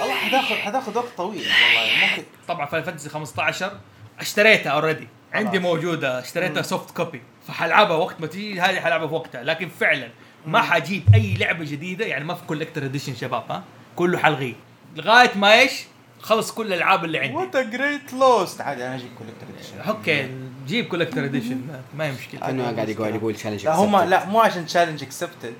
والله 0.00 0.14
حتاخذ 0.14 0.54
حتاخذ 0.54 0.96
وقت 0.98 1.08
طويل 1.16 1.38
والله 1.38 2.10
ممكن. 2.10 2.22
طبعا 2.48 2.66
Final 2.66 2.86
Fantasy 2.86 3.08
15 3.08 3.72
اشتريتها 4.20 4.70
already 4.72 5.08
عندي. 5.32 5.58
موجودة 5.58 6.18
اشتريتها 6.20 6.62
soft 6.62 6.96
copy 6.96 7.22
فحلعبها 7.48 7.96
وقت 7.96 8.20
ما 8.20 8.26
تيجي 8.26 8.60
هذه 8.60 8.80
حلعبها 8.80 9.08
في 9.08 9.14
وقتها. 9.14 9.42
لكن 9.42 9.68
فعلا 9.68 10.08
ما 10.46 10.62
حجيب 10.62 11.02
أي 11.14 11.34
لعبة 11.34 11.64
جديدة 11.64 12.06
يعني 12.06 12.24
ما 12.24 12.34
في 12.34 12.44
collector 12.46 12.84
edition 12.84 13.14
شباب 13.14 13.44
ها؟ 13.50 13.62
كله 13.96 14.18
حلغيه 14.18 14.54
لغاية 14.96 15.30
ما 15.34 15.60
إيش؟ 15.60 15.72
خلص 16.20 16.52
كل 16.52 16.66
الألعاب 16.66 17.04
اللي 17.04 17.18
عندي. 17.18 17.34
what 17.34 17.56
a 17.56 17.62
great 17.62 18.12
lost 18.12 18.60
عادي 18.60 18.86
أنا 18.86 18.94
أجيب 18.94 19.08
collector 19.18 19.46
edition 19.56 19.80
أوكي 19.88 20.30
جيب 20.66 20.88
collector 20.88 21.24
edition 21.24 21.60
ما 21.96 22.04
هي 22.06 22.12
مشكلة. 22.12 22.48
أنا 22.48 22.70
قاعد 22.70 22.88
يقول 22.88 23.14
يقول 23.14 23.34
challenge 23.34 23.64
لا 23.64 23.74
هم 23.74 23.96
لا 23.96 24.24
مو 24.26 24.40
عشان 24.40 24.66
challenge 24.66 25.02
accepted 25.02 25.54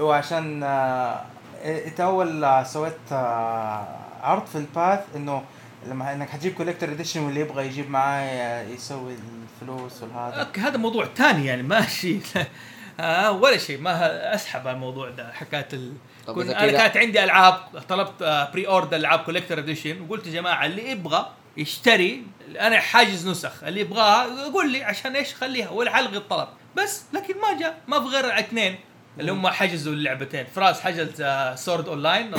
هو 0.00 0.12
عشان 0.12 0.62
آه، 0.62 1.24
انت 1.62 2.00
اول 2.00 2.44
آه، 2.44 2.62
سويت 2.62 3.12
آه، 3.12 3.86
عرض 4.22 4.46
في 4.46 4.58
الباث 4.58 5.00
إنه 5.16 5.44
لما 5.86 6.12
إنك 6.12 6.30
حتجيب 6.30 6.54
collector 6.54 6.92
edition 6.92 7.20
واللي 7.20 7.40
يبغى 7.40 7.66
يجيب 7.66 7.90
معاه 7.90 8.22
آه، 8.22 8.62
يسوي 8.62 9.16
الفلوس 9.62 10.02
والهذا. 10.02 10.34
okay 10.34 10.60
هذا 10.60 10.76
موضوع 10.76 11.08
ثاني 11.16 11.46
يعني 11.46 11.62
ماشي 11.62 12.18
آه 13.00 13.32
ولا 13.32 13.56
شيء 13.58 13.80
ما 13.80 14.34
أسحب 14.34 14.68
على 14.68 14.74
الموضوع 14.74 15.10
ده 15.10 15.32
حكاية 15.32 15.68
ال... 15.72 15.92
كن... 16.26 16.50
أنا 16.50 16.72
كانت 16.72 16.96
عندي 16.96 17.24
ألعاب 17.24 17.54
طلبت 17.88 18.22
آه 18.22 18.50
pre-order 18.50 18.96
ألعاب 18.96 19.18
collector 19.18 19.58
edition 19.58 20.00
وقلت 20.00 20.26
يا 20.26 20.32
جماعة 20.32 20.66
اللي 20.66 20.90
يبغى 20.90 21.30
يشتري 21.56 22.22
أنا 22.60 22.80
حاجز 22.80 23.28
نسخ 23.28 23.64
اللي 23.64 23.80
يبغاها 23.80 24.44
قول 24.44 24.72
لي 24.72 24.84
عشان 24.84 25.16
إيش 25.16 25.34
خليها 25.34 25.70
ولا 25.70 25.90
حلغي 25.90 26.16
الطلب 26.16 26.48
بس 26.76 27.02
لكن 27.12 27.34
ما 27.40 27.58
جاء 27.58 27.78
ما 27.88 28.00
في 28.00 28.06
غير 28.06 28.38
اثنين. 28.38 28.78
اللي 29.20 29.32
هم 29.32 29.46
حجزوا 29.48 29.92
اللعبتين. 29.92 30.46
فراس 30.54 30.80
حجز 30.80 31.20
آه 31.20 31.54
Sword 31.54 31.88
Online 31.88 32.32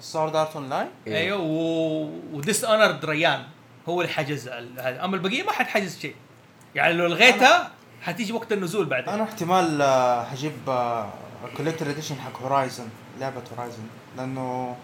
Sword 0.00 0.36
Art 0.36 0.56
Online. 0.56 0.88
أيوه 1.06 1.40
و... 1.40 2.02
و 2.32 2.64
Dishonored 2.64 3.04
ريان 3.04 3.42
هو 3.88 4.00
اللي 4.00 4.12
حجز 4.12 4.48
ال- 4.48 4.80
هذا. 4.80 5.04
أما 5.04 5.16
البقية 5.16 5.42
ما 5.42 5.52
حد 5.52 5.66
حجز 5.66 5.98
شيء. 5.98 6.14
يعني 6.74 6.92
لو 6.94 7.06
لغيتها 7.06 7.70
حتيجي 8.02 8.32
وقت 8.32 8.52
النزول 8.52 8.86
بعدين. 8.86 9.08
أنا 9.14 9.22
احتمال 9.22 9.82
آه، 9.82 10.24
حجيب 10.24 10.52
collector 11.56 11.90
edition 11.90 12.14
حق 12.14 12.42
Horizon 12.42 12.88
لعبة 13.20 13.42
Horizon 13.56 13.82
لأنه 14.16 14.76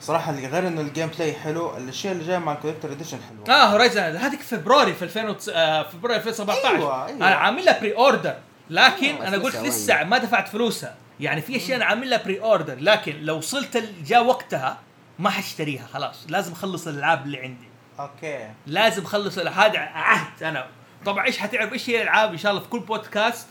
صراحة 0.00 0.30
اللي 0.30 0.46
غير 0.46 0.68
إنه 0.68 0.80
ال 0.80 1.08
gameplay 1.08 1.32
حلو 1.32 1.76
الاشياء 1.76 2.12
اللي 2.12 2.24
جاية 2.26 2.38
مع 2.38 2.52
ال 2.52 2.56
collector 2.56 2.92
edition 2.92 3.18
حلوة 3.28 3.56
آه 3.60 3.64
Horizon 3.64 4.02
هذيك 4.02 4.40
فبراير 4.40 4.94
في 4.94 5.02
2000 5.04 5.28
وتس... 5.30 5.48
آه 5.48 5.82
فبراير 5.82 6.20
2017 6.20 6.66
أيوة، 6.68 7.06
أيوة. 7.06 7.16
أنا 7.16 7.24
عامل 7.34 7.64
لها 7.64 7.80
pre-order 7.80 8.34
لكن 8.70 9.14
آه، 9.14 9.28
أنا 9.28 9.36
قلت 9.36 9.56
لسه؟ 9.56 10.04
ما 10.04 10.18
دفعت 10.18 10.48
فلوسها. 10.48 10.94
يعني 11.20 11.40
في 11.42 11.56
أشياء 11.56 11.76
أنا 11.76 11.84
عامل 11.84 12.10
لها 12.10 12.22
pre-order 12.24 12.78
لكن 12.80 13.16
لو 13.22 13.36
وصلت 13.36 13.84
جاء 14.06 14.24
وقتها 14.24 14.78
ما 15.18 15.30
حاشتريها 15.30 15.86
خلاص. 15.86 16.26
لازم 16.28 16.52
أخلص 16.52 16.86
الألعاب 16.86 17.26
اللي 17.26 17.38
عندي. 17.40 17.68
okay. 18.00 18.50
لازم 18.66 19.02
أخلص 19.04 19.38
هذا 19.38 19.78
عهد 19.78 20.42
أنا. 20.42 20.66
طبعا 21.06 21.26
إيش 21.26 21.38
حتعرف 21.38 21.72
إيش 21.72 21.90
هي 21.90 21.96
الألعاب؟ 21.96 22.30
إن 22.32 22.38
شاء 22.38 22.52
الله 22.52 22.62
في 22.62 22.68
كل 22.68 22.80
بودكاست 22.80 23.46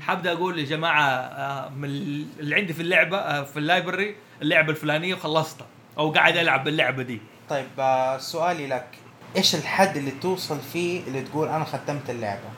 حابدأ 0.00 0.32
أقول 0.32 0.58
يا 0.58 0.64
جماعة 0.64 1.08
آه، 1.10 1.68
من 1.68 1.84
ال- 1.84 2.26
اللي 2.40 2.54
عندي 2.54 2.72
في 2.72 2.82
اللعبة 2.82 3.18
آه، 3.18 3.42
في 3.44 3.58
ال 3.58 3.65
library 3.65 4.16
اللعبة 4.42 4.70
الفلانية 4.70 5.14
وخلصتها. 5.14 5.66
أو 5.98 6.10
قاعد 6.12 6.36
ألعب 6.36 6.64
باللعبة 6.64 7.02
دي. 7.02 7.20
طيب 7.48 7.66
سؤالي 8.20 8.66
لك. 8.66 8.86
إيش 9.36 9.54
الحد 9.54 9.96
اللي 9.96 10.10
توصل 10.10 10.58
فيه 10.72 11.02
اللي 11.06 11.22
تقول 11.22 11.48
أنا 11.48 11.64
ختمت 11.64 12.10
اللعبة؟ 12.10 12.48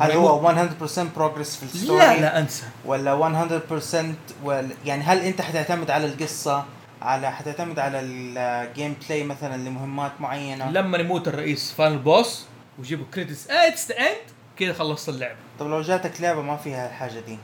هل 0.00 0.10
هو 0.12 0.54
100% 0.54 0.98
progress 1.16 1.56
في 1.56 1.62
ال 1.62 1.67
story؟ 1.67 1.98
لا 1.98 2.20
لا 2.20 2.38
أنسى 2.38 2.64
ولا 2.84 3.48
100% 3.92 3.96
ولا 4.44 4.68
يعني 4.84 5.02
هل 5.02 5.18
أنت 5.18 5.40
حتعتمد 5.42 5.90
على 5.90 6.06
القصة؟ 6.06 6.64
على 7.02 7.32
حتعتمد 7.32 7.78
على 7.78 8.00
ال 8.00 8.96
gameplay 9.08 9.24
مثلا 9.24 9.56
لمهمات 9.68 10.12
معينة؟ 10.20 10.70
لما 10.70 10.98
يموت 10.98 11.28
الرئيس 11.28 11.72
final 11.72 11.98
boss 11.98 12.44
ويجيبوا 12.78 13.04
credits 13.14 13.50
it's 13.50 13.88
the 13.88 13.98
end 13.98 14.16
كذا 14.58 14.72
خلصت 14.72 15.08
اللعبة 15.08 15.36
طب 15.60 15.66
لو 15.70 15.82
جاتك 15.82 16.20
لعبة 16.20 16.42
ما 16.42 16.56
فيها 16.56 16.88
الحاجة 16.88 17.20
دي 17.20 17.38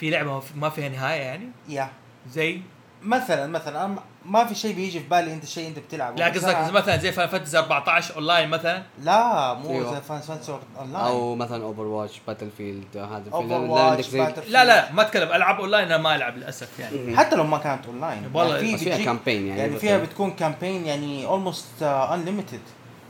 في 0.00 0.10
لعبة 0.10 0.32
ما 0.34 0.40
في- 0.40 0.58
ما 0.58 0.70
فيها 0.70 0.88
نهاية 0.88 1.20
يعني 1.20 1.48
يا 1.68 1.88
زي 2.32 2.60
مثلا 3.02 3.46
مثلا 3.46 3.94
ما 4.28 4.44
في 4.44 4.54
شيء 4.54 4.74
بيجي 4.74 5.00
في 5.00 5.08
بالي 5.08 5.32
انت 5.32 5.44
شيء 5.44 5.68
انت 5.68 5.78
بتلعبه. 5.78 6.16
لا 6.16 6.26
قصدك 6.28 6.72
مثلا 6.72 6.96
زي 6.96 7.12
Final 7.12 7.30
Fantasy 7.30 7.58
14 7.58 8.14
اونلاين 8.16 8.48
مثلا؟ 8.50 8.82
لا 9.02 9.54
مو 9.54 9.70
أيوه. 9.70 9.94
زي 9.94 10.00
فان 10.00 10.20
فانسي 10.20 10.52
اون 10.52 10.92
لاين 10.92 11.04
أو 11.06 11.34
مثلا 11.34 11.64
Overwatch 11.64 12.20
Battlefield 12.26 12.96
هذا 12.96 13.24
Over 13.32 13.46
لا- 13.48 13.66
لا 13.66 13.72
watch 13.72 14.14
لا 14.48 14.64
لا 14.64 14.92
ما 14.92 15.02
أتكلم 15.02 15.32
العب 15.32 15.60
اونلاين 15.60 15.84
أنا 15.86 15.96
ما 15.96 16.16
ألعب 16.16 16.36
للأسف 16.36 16.78
يعني. 16.78 17.16
حتى 17.16 17.36
لو 17.36 17.44
ما 17.44 17.58
كانت 17.58 17.86
اون 17.86 18.00
لاين 18.00 18.30
والله 18.34 18.74
بس 18.74 18.80
فيها 18.80 19.04
campaign 19.04 19.46
يعني 19.46 19.60
يعني 19.60 19.76
فيها 19.78 19.98
بتكون 19.98 20.30
campaign 20.30 20.86
يعني 20.86 21.26
almost 21.26 21.82
unlimited 21.82 22.60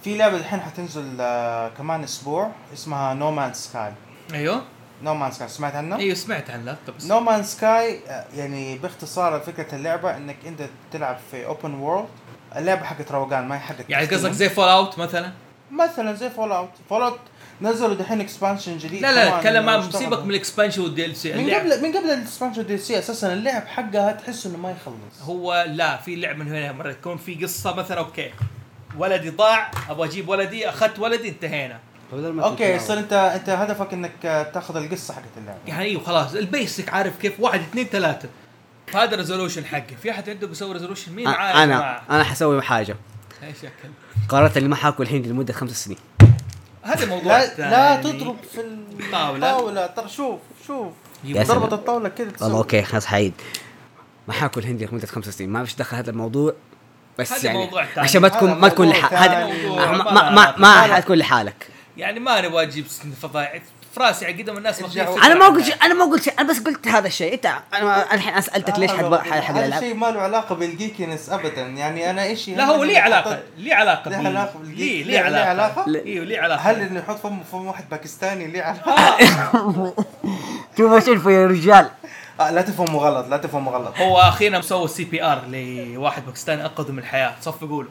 في 0.04 0.16
لعبة 0.16 0.36
الحين 0.36 0.60
حتنزل 0.60 1.16
آه، 1.20 1.68
كمان 1.68 2.02
أسبوع 2.02 2.50
اسمها 2.72 3.14
No 3.14 3.30
Man's 3.30 3.54
Sky 3.54 3.92
أيوه. 4.34 4.62
No 5.02 5.14
Man's 5.14 5.32
Sky 5.32 5.48
سمعت 5.48 5.74
عنها؟ 5.74 5.98
إيوه 5.98 6.14
سمعت 6.14 6.50
طب 6.86 6.96
بس 6.98 7.06
No 7.06 7.20
Man's 7.20 7.42
Sky 7.42 8.00
يعني 8.36 8.78
باختصار 8.78 9.40
فكرة 9.40 9.74
اللعبة 9.74 10.16
إنك 10.16 10.36
أنت 10.46 10.62
تلعب 10.92 11.18
في 11.30 11.46
open 11.46 11.74
world 11.74 12.08
اللعبة 12.56 12.84
حقت 12.84 13.12
روقان 13.12 13.48
ما 13.48 13.54
هي 13.54 13.60
حقت 13.60 13.84
يعني. 13.90 14.06
قصدك 14.06 14.32
زي 14.32 14.48
Fallout 14.48 14.98
مثلا؟ 14.98 15.32
مثلا 15.70 16.14
زي 16.14 16.30
Fallout 16.30 16.70
Fallout 16.88 17.18
نزلوا 17.60 17.94
دحين 17.94 18.20
expansion 18.20 18.78
جديد. 18.78 19.02
لا 19.02 19.12
لا 19.12 19.38
اتكلم. 19.38 19.90
سيبك 19.90 20.22
من 20.22 20.30
ال 20.30 20.36
expansion 20.36 20.82
وال 20.82 20.97
D 20.97 21.04
LC 21.04 21.32
من 21.32 21.54
قبل 21.54 21.82
من 21.82 21.96
قبل 21.96 22.10
ال 22.10 22.66
expansion 22.66 22.78
DLC 22.78 22.98
أساسا 22.98 23.32
اللعب 23.32 23.66
حقها 23.66 24.12
تحس 24.12 24.46
إنه 24.46 24.58
ما 24.58 24.70
يخلص. 24.70 25.22
هو 25.22 25.66
لا 25.68 25.96
في 25.96 26.16
لعب 26.16 26.36
من 26.36 26.48
هنا 26.48 26.72
مرة 26.72 26.92
تكون 26.92 27.16
في 27.16 27.34
قصة 27.34 27.74
مثلا 27.74 27.98
okay 27.98 28.30
ولدي 28.98 29.30
ضاع 29.30 29.70
أبغى 29.90 30.08
أجيب 30.08 30.28
ولدي 30.28 30.68
أخذت 30.68 30.98
ولدي 30.98 31.28
انتهينا. 31.28 31.78
okay. 32.12 32.74
يصير 32.74 32.98
انت 32.98 33.12
أنت 33.12 33.48
هدفك 33.48 33.92
إنك 33.92 34.50
تاخذ 34.54 34.76
القصة 34.76 35.14
حقت 35.14 35.24
اللعبة. 35.36 35.58
يعني 35.66 35.82
أيوه 35.82 36.02
خلاص. 36.04 36.34
ال 36.34 36.43
basic 36.43 36.88
عارف 36.88 37.18
كيف؟ 37.18 37.40
واحد 37.40 37.60
اثنين 37.60 37.86
ثلاثة. 37.86 38.28
هذا 38.94 39.16
resolution 39.16 39.64
حقي 39.64 39.96
في 40.02 40.10
أحد 40.10 40.30
عنده 40.30 40.46
بيسوي 40.46 40.72
resolution 40.72 41.12
مين 41.12 41.28
يا 41.28 41.64
أنا 41.64 41.76
جماعة؟ 41.76 42.02
أنا 42.10 42.24
حسوي 42.24 42.62
حاجة. 42.62 42.96
إيش 43.42 43.56
أكل؟ 43.58 43.88
قررت 44.28 44.56
إني 44.56 44.68
ما 44.68 44.76
حاكل 44.76 45.06
هندي 45.06 45.28
لمدة 45.28 45.52
خمس 45.52 45.84
سنين. 45.84 45.98
هذا 46.82 47.06
موضوع 47.06 47.38
لا. 47.38 47.56
لا 47.58 48.02
تضرب 48.02 48.36
في 48.52 48.60
الطاولة. 48.60 49.50
الطاوله 49.50 49.86
ترى 49.86 50.08
شوف 50.08 50.40
شوف. 50.66 50.92
ضربة 51.26 51.74
الطاولة 51.74 52.08
كذا 52.08 52.32
والله 52.40 52.58
أوكي 52.58 52.82
خلاص 52.82 53.06
حعيد. 53.06 53.32
ما 54.28 54.34
حاكل 54.34 54.64
هندي 54.64 54.86
لمدة 54.86 55.06
خمس 55.06 55.28
سنين. 55.28 55.50
ما 55.50 55.64
فيش 55.64 55.74
دخل 55.74 55.96
هذا 55.96 56.10
الموضوع. 56.10 56.54
بس 57.18 57.44
يعني 57.44 57.58
موضوع. 57.58 57.86
عشان 57.96 58.22
ما 58.22 58.28
تكون 58.28 58.54
ما 58.54 58.68
تكون 58.68 58.86
موضوع 58.86 59.00
لح... 59.00 59.22
هذا 59.22 59.32
ثاني. 59.32 59.76
ما 59.76 60.12
ما 60.12 60.30
ما, 60.30 60.54
ما 60.58 60.94
حتكون 60.94 61.16
لحالك. 61.16 61.68
يعني 61.98 62.20
ما 62.20 62.40
نبغى 62.40 62.66
نجيب 62.66 62.86
فضايح 63.22 63.62
فراس 63.96 64.22
يعني 64.22 64.42
قدام 64.42 64.56
الناس. 64.56 64.82
في 64.82 65.26
أنا 65.26 65.34
ما 65.34 65.46
قلت 65.46 65.64
شيء 65.64 65.74
أنا 65.82 65.94
ما 65.94 66.04
قلت 66.04 66.22
شيء 66.22 66.34
أنا 66.40 66.48
بس 66.48 66.58
قلت 66.58 66.88
هذا 66.88 67.06
الشيء. 67.06 67.34
انت 67.34 67.46
أنا 67.74 68.14
الحين 68.14 68.32
أنا 68.32 68.40
سالتك 68.40 68.78
ليش 68.78 68.90
حد 68.90 69.14
حد 69.14 69.56
هذا 69.56 69.76
الشيء 69.76 69.94
ما 69.94 70.06
له 70.06 70.20
علاقة 70.20 70.54
بالجيكنس 70.54 71.30
ابدا. 71.30 71.62
يعني 71.62 72.10
أنا 72.10 72.22
إيش 72.22 72.48
لا 72.48 72.64
هو 72.64 72.84
ليه 72.84 73.00
علاقه 73.00 73.42
ليه 73.56 73.74
علاقة 73.74 74.10
ليه 74.10 74.28
علاقة 74.28 74.60
ليه 74.62 75.20
علاقة؟ 75.20 75.48
علاقة؟ 75.48 75.86
أيوه 75.86 76.24
ليه 76.24 76.40
علاقة؟ 76.40 76.60
هل 76.60 76.80
إنه 76.80 77.00
يحط 77.00 77.16
فم 77.16 77.42
فم 77.52 77.66
واحد 77.66 77.84
باكستاني 77.90 78.46
ليه 78.46 78.62
علاقة؟ 78.62 79.18
شوف 80.78 80.92
إيش 80.92 81.08
يا 81.26 81.46
رجال. 81.46 81.90
آه 82.40 82.50
لا 82.50 82.62
تفهموا 82.62 83.00
غلط 83.00 83.28
لا 83.28 83.36
تفهموا 83.36 83.72
غلط. 83.72 83.98
هو 83.98 84.18
أخيرا 84.18 84.58
مسوي 84.58 84.88
CPR 84.88 85.42
لواحد 85.48 86.26
باكستاني 86.26 86.62
انقذه 86.62 86.92
من 86.92 86.98
الحياة. 86.98 87.34
صفقوا 87.40 87.82
له 87.82 87.88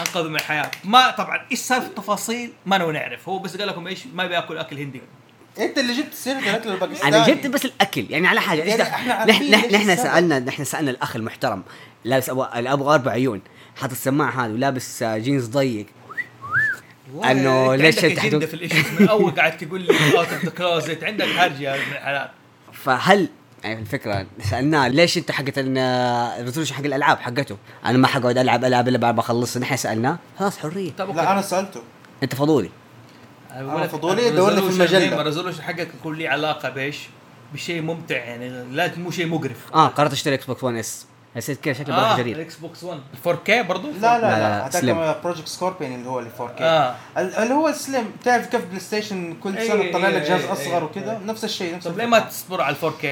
انقذه 0.00 0.28
من 0.28 0.36
الحياة. 0.36 0.70
ما 0.84 1.10
طبعا 1.10 1.40
إيش 1.52 1.58
صار 1.58 1.80
في 1.80 1.86
التفاصيل؟ 1.86 2.52
ما 2.66 2.78
نبغى 2.78 2.92
نعرف. 2.92 3.28
هو 3.28 3.38
بس 3.38 3.56
قال 3.56 3.68
لكم 3.68 3.86
إيش؟ 3.86 3.98
ما 4.14 4.26
بياكل 4.26 4.58
أكل 4.58 4.78
هندي. 4.78 5.00
أنت 5.58 5.78
اللي 5.78 5.92
جبت 5.96 6.14
سيره 6.14 6.38
الاكل 6.38 6.70
الباكستاني 6.70 7.16
أنا 7.16 7.26
جبت 7.28 7.46
بس 7.46 7.64
الأكل. 7.64 8.06
يعني 8.10 8.26
على 8.28 8.40
حاجة 8.40 8.62
إيش 8.62 8.80
يعني 8.80 9.32
دخل- 9.32 9.72
نحن. 9.74 9.96
سالنا 9.96 10.38
نحن 10.38 10.64
سألنا 10.64 10.90
الأخ 10.90 11.16
المحترم 11.16 11.62
لابس 12.04 12.30
ابو 12.30 12.44
الابو 12.44 12.90
أربع 12.94 13.12
عيون 13.12 13.40
حاط 13.76 13.90
السماعة 13.90 14.44
هذه 14.46 14.52
ولابس 14.52 15.02
آه، 15.02 15.18
جينز 15.18 15.46
ضيق. 15.46 15.86
إنه 17.24 17.74
ليش 17.74 18.04
اجنده 18.04 18.46
في 18.46 18.54
ال 18.54 18.58
issues 18.58 18.84
من 19.00 19.08
أول 19.08 19.30
قاعد 19.32 19.56
تقول 19.56 19.80
لي 19.80 19.92
out 20.18 20.32
of 20.32 20.44
the 20.44 20.50
closet 20.50 21.04
عندك 21.04 21.26
هرجة 21.26 21.60
يا 21.62 21.74
ابن 21.74 21.92
الحلال. 21.92 22.30
فهل 22.72 23.28
يعني 23.64 23.80
الفكرة 23.80 24.26
سألناه 24.50 24.88
ليش 24.88 25.18
أنت 25.18 25.30
حقت 25.30 25.52
ال 25.56 25.67
resolution 25.67 26.74
حق 26.74 26.84
الألعاب 26.84 27.18
حقته؟ 27.18 27.56
أنا 27.84 27.98
ما 27.98 28.06
حقعد 28.06 28.38
ألعب 28.38 28.64
العب 28.64 28.88
إلا 28.88 28.98
بعد 28.98 29.14
ما 29.14 29.20
أخلص 29.20 29.56
نحن 29.56 29.76
سألناه. 29.76 30.18
خلاص 30.38 30.58
حرية. 30.58 30.92
طب 30.92 31.16
لا 31.16 31.32
أنا 31.32 31.42
سألته. 31.42 31.82
أنت 32.22 32.34
فضولي. 32.34 32.70
أنا 33.50 33.86
فضولي 33.86 34.30
دور 34.30 34.52
لي 34.52 34.62
في 34.62 34.68
المجلة. 34.68 35.20
ال 35.20 35.24
resolution 35.24 35.62
حقك 35.62 35.88
يكون 36.00 36.16
لي 36.16 36.28
علاقة 36.28 36.68
بإيش؟ 36.68 36.98
بشيء 37.54 37.82
ممتع 37.82 38.16
يعني 38.16 38.64
لا 38.64 38.90
مو 38.98 39.10
شيء 39.10 39.26
مقرف. 39.26 39.74
آه 39.74 39.86
قررت 39.88 40.12
أشتري 40.12 40.34
Xbox 40.34 40.64
1 40.64 40.76
S 40.76 41.06
حسيت 41.36 41.60
كذا 41.60 41.74
شكله 41.74 41.94
آه 41.96 42.00
بروح 42.06 42.18
جديد 42.20 42.34
ال 42.36 42.56
Xbox 42.56 42.84
1 42.84 43.00
4K 43.24 43.50
برضو؟ 43.68 43.90
لا 43.90 44.00
لا 44.00 44.20
لا، 44.20 44.28
لا. 44.38 44.66
هذاك 44.66 45.22
Project 45.24 45.48
Scorpion 45.48 45.94
اللي 45.94 46.08
هو 46.08 46.18
اللي 46.18 46.30
4K 46.38 46.60
آه 46.62 46.94
ال- 47.18 47.34
اللي 47.34 47.54
هو 47.54 47.72
slim 47.72 48.10
تعرف 48.24 48.46
كيف 48.46 48.64
PlayStation 48.66 49.34
كل 49.42 49.56
إيه، 49.56 49.68
سنه 49.68 49.90
تطلع 49.90 50.08
لك 50.08 50.14
إيه، 50.22 50.28
جهاز 50.28 50.40
إيه، 50.44 50.52
أصغر 50.52 50.76
إيه، 50.78 50.82
وكذا 50.84 51.12
إيه. 51.12 51.18
نفس 51.26 51.44
الشيء 51.44 51.74
نفس 51.76 51.88
طب 51.88 51.98
ليه. 51.98 52.06
ما 52.06 52.18
تصبر 52.18 52.60
على 52.60 52.76
4K؟ 52.82 53.06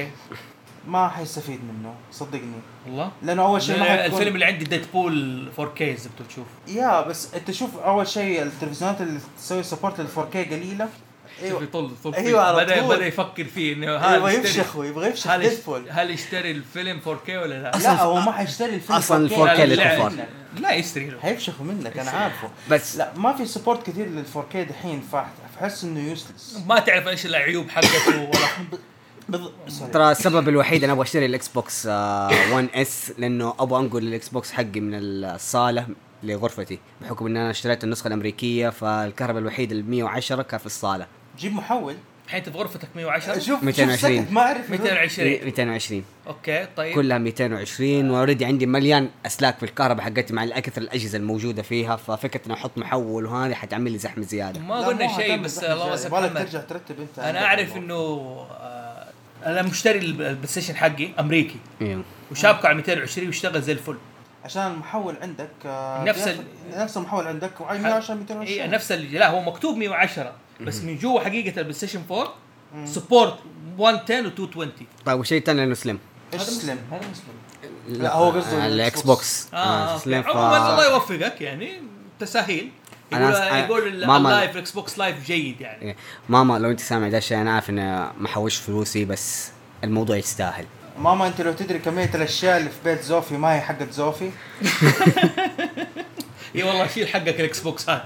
ما 0.87 1.07
حيستفيد 1.09 1.59
منه 1.63 1.93
صدقني 2.11 2.51
والله 2.87 3.11
لأنه 3.21 3.45
أول 3.45 3.61
شيء 3.61 3.79
ما 3.79 4.05
الفيلم 4.05 4.33
اللي 4.33 4.45
عندي 4.45 4.65
Deadpool 4.65 5.47
4K 5.57 5.81
إذا 5.81 6.09
بتبغى 6.09 6.27
تشوف 6.29 6.47
يا 6.67 7.01
بس 7.01 7.33
أنت 7.35 7.51
شوف 7.51 7.77
أول 7.77 8.07
شيء 8.07 8.43
التلفزيونات 8.43 9.01
اللي 9.01 9.19
تسوي 9.37 9.63
support 9.63 9.99
لل 10.01 10.07
4K 10.15 10.37
قليلة 10.37 10.89
أيوه 11.43 11.63
يطل 11.63 11.91
فيه. 12.13 12.37
على 12.39 12.65
بدا 12.65 12.81
طول. 12.81 12.95
بدأ 12.95 13.05
يفكر 13.07 13.43
فيه 13.43 13.73
إنه 13.73 13.87
أيوه 13.87 14.29
هل 14.29 14.35
يشتري 14.35 14.59
يفشخ 14.61 14.75
يبغى 14.75 15.09
يفشخ 15.09 15.27
هل 15.27 15.49
Deadpool 15.49 15.85
هل 15.89 16.11
يشتري 16.11 16.51
الفيلم 16.51 16.99
4K 17.05 17.29
ولا 17.29 17.63
لا؟ 17.63 17.71
لا 17.77 18.01
هو 18.03 18.19
ما 18.19 18.31
حيشتري 18.31 18.75
الفيلم 18.75 18.97
أصلاً 18.97 19.29
4K. 19.29 19.33
4K 19.33 19.37
لا، 19.39 19.65
لا، 19.65 19.73
للكفار. 19.73 20.13
لا، 20.59 20.71
يشتري 20.73 21.09
له 21.09 21.19
حيفشخوا 21.19 21.65
منك 21.65 21.97
أنا 21.97 22.11
عارفه 22.11 22.49
بس 22.69 22.97
لا 22.97 23.13
ما 23.17 23.33
في 23.33 23.45
support 23.45 23.87
كثير 23.87 24.07
لل 24.07 24.25
4K 24.35 24.55
دحين 24.57 25.03
فاحس 25.11 25.83
إنه 25.83 26.09
useless 26.09 26.59
ما 26.67 26.79
تعرف 26.79 27.07
إيش 27.07 27.25
العيوب 27.25 27.69
حقته 27.69 28.21
ولا 28.21 28.79
ترى 29.93 30.11
السبب 30.11 30.49
الوحيد 30.49 30.83
أنا 30.83 30.93
أبغى 30.93 31.03
أشتري 31.03 31.25
ال 31.25 31.47
Xbox 31.47 31.87
آه، 31.89 32.53
1 32.53 32.69
S 32.75 33.11
لأنه 33.17 33.53
أبغى 33.59 33.79
أنقل 33.79 34.07
ال 34.07 34.29
Xbox 34.29 34.51
حقي 34.51 34.79
من 34.79 34.91
الصالة 34.93 35.87
لغرفتي 36.23 36.79
بحكم 37.01 37.25
إن 37.25 37.37
أنا 37.37 37.49
اشتريت 37.51 37.83
النسخة 37.83 38.07
الأمريكية 38.07 38.69
فالكهرباء 38.69 39.41
الوحيد 39.41 39.71
ال 39.71 39.89
110 39.89 40.41
كان 40.41 40.59
في 40.59 40.65
الصالة 40.65 41.07
جيب 41.39 41.53
محول. 41.53 41.95
الحين 42.25 42.43
في 42.43 42.49
غرفتك 42.49 42.87
110 42.95 43.39
شوف 43.39 43.63
220. 43.63 43.97
شوف 44.17 44.23
سكت 44.25 44.31
ما 44.33 44.41
أعرف 44.41 44.69
220 44.69 45.45
220 45.45 46.03
okay 46.27 46.67
طيب. 46.77 46.95
كلها 46.95 47.17
220 47.17 48.09
و 48.09 48.13
already 48.13 48.45
عندي 48.45 48.65
مليان 48.65 49.09
أسلاك 49.25 49.57
في 49.57 49.63
الكهرباء 49.63 50.05
حقتي 50.05 50.33
مع 50.33 50.43
أكثر 50.43 50.81
الأجهزة 50.81 51.17
الموجودة 51.17 51.61
فيها 51.61 51.95
ففكرة 51.95 52.41
إني 52.45 52.53
أحط 52.53 52.77
محول 52.77 53.25
وهذه 53.25 53.53
حتعمل 53.53 53.91
لي 53.91 53.97
زحمة 53.97 54.23
زيادة. 54.23 54.59
ما 54.59 54.75
قلنا 54.87 55.15
شيء 55.17 55.37
بس 55.41 55.63
الله 55.63 56.09
محمد. 56.11 56.33
ترجع 56.45 56.59
ترتب 56.59 56.99
أنت 56.99 57.19
أنا 57.19 57.45
أعرف. 57.45 57.75
إنه 57.77 57.93
آه، 57.95 59.07
أنا 59.45 59.61
مشتري 59.61 59.99
ال 59.99 60.37
PlayStation 60.45 60.75
حقي 60.75 61.09
أمريكي. 61.19 61.55
أيوه 61.81 62.03
وشابكه 62.31 62.67
على 62.67 62.77
220 62.77 63.27
ويشتغل 63.27 63.61
زي 63.61 63.71
الفل. 63.71 63.97
عشان 64.45 64.67
المحول 64.71 65.15
عندك 65.21 65.49
آه، 65.65 66.03
نفس 66.03 66.35
نفس 66.75 66.97
المحول 66.97 67.27
عندك 67.27 67.61
وعلى 67.61 67.79
110 67.79 68.13
220 68.15 68.59
اي 68.61 68.67
نفس 68.67 68.91
ال- 68.91 69.13
لا 69.13 69.29
هو 69.29 69.41
مكتوب 69.41 69.77
110 69.77 70.33
بس 70.65 70.81
من 70.81 70.97
جوا 70.97 71.19
حقيقة 71.21 71.57
ال 71.57 71.73
PlayStation 71.73 72.01
4 72.11 72.33
مم. 72.75 72.85
support 72.85 73.35
110 73.77 74.19
و 74.19 74.31
220 74.31 74.71
طيب 75.05 75.17
والشيء 75.19 75.37
الثاني 75.39 75.63
انه 75.63 75.73
slim. 75.73 75.99
إيش 76.33 76.41
slim؟ 76.41 76.77
هذا 76.91 77.01
مسلم 77.11 78.01
لا، 78.03 78.13
هو 78.15 78.29
قصده 78.31 78.65
ال 78.67 79.01
Xbox 79.01 79.47
آه, 79.53 79.57
آه 79.57 79.97
slim. 79.97 80.23
عموما 80.27 80.57
الله 80.73 80.85
يوفقك 80.93 81.41
يعني 81.41 81.81
تساهيل 82.19 82.69
أنا 83.13 83.57
يقول 83.65 84.05
ماما- 84.07 84.29
ال 84.29 84.33
Live 84.33 84.51
ال 84.51 84.71
Xbox 84.71 84.99
Live 84.99 85.25
جيد 85.25 85.61
يعني. 85.61 85.81
إيه. 85.81 85.95
ماما 86.29 86.59
لو 86.59 86.71
أنت 86.71 86.79
سامع 86.79 87.09
ده 87.09 87.17
الشيء 87.17 87.37
أنا 87.41 87.53
عارف 87.53 87.69
اني 87.69 88.09
ما 88.19 88.27
حوش 88.27 88.55
فلوسي 88.57 89.05
بس 89.05 89.51
الموضوع 89.83 90.17
يستاهل. 90.17 90.65
ماما 90.99 91.27
أنت 91.27 91.41
لو 91.41 91.53
تدري 91.53 91.79
كمية 91.79 92.11
الأشياء 92.15 92.57
اللي 92.57 92.69
في 92.69 92.75
بيت 92.85 93.01
زوفي 93.01 93.37
ما 93.37 93.55
هي 93.55 93.61
حقت 93.61 93.91
زوفي؟ 93.91 94.31
اي 96.55 96.63
والله 96.63 96.87
شيل 96.87 97.07
حقك 97.07 97.39
ال 97.39 97.59
Xbox 97.59 97.89
هذا. 97.89 98.03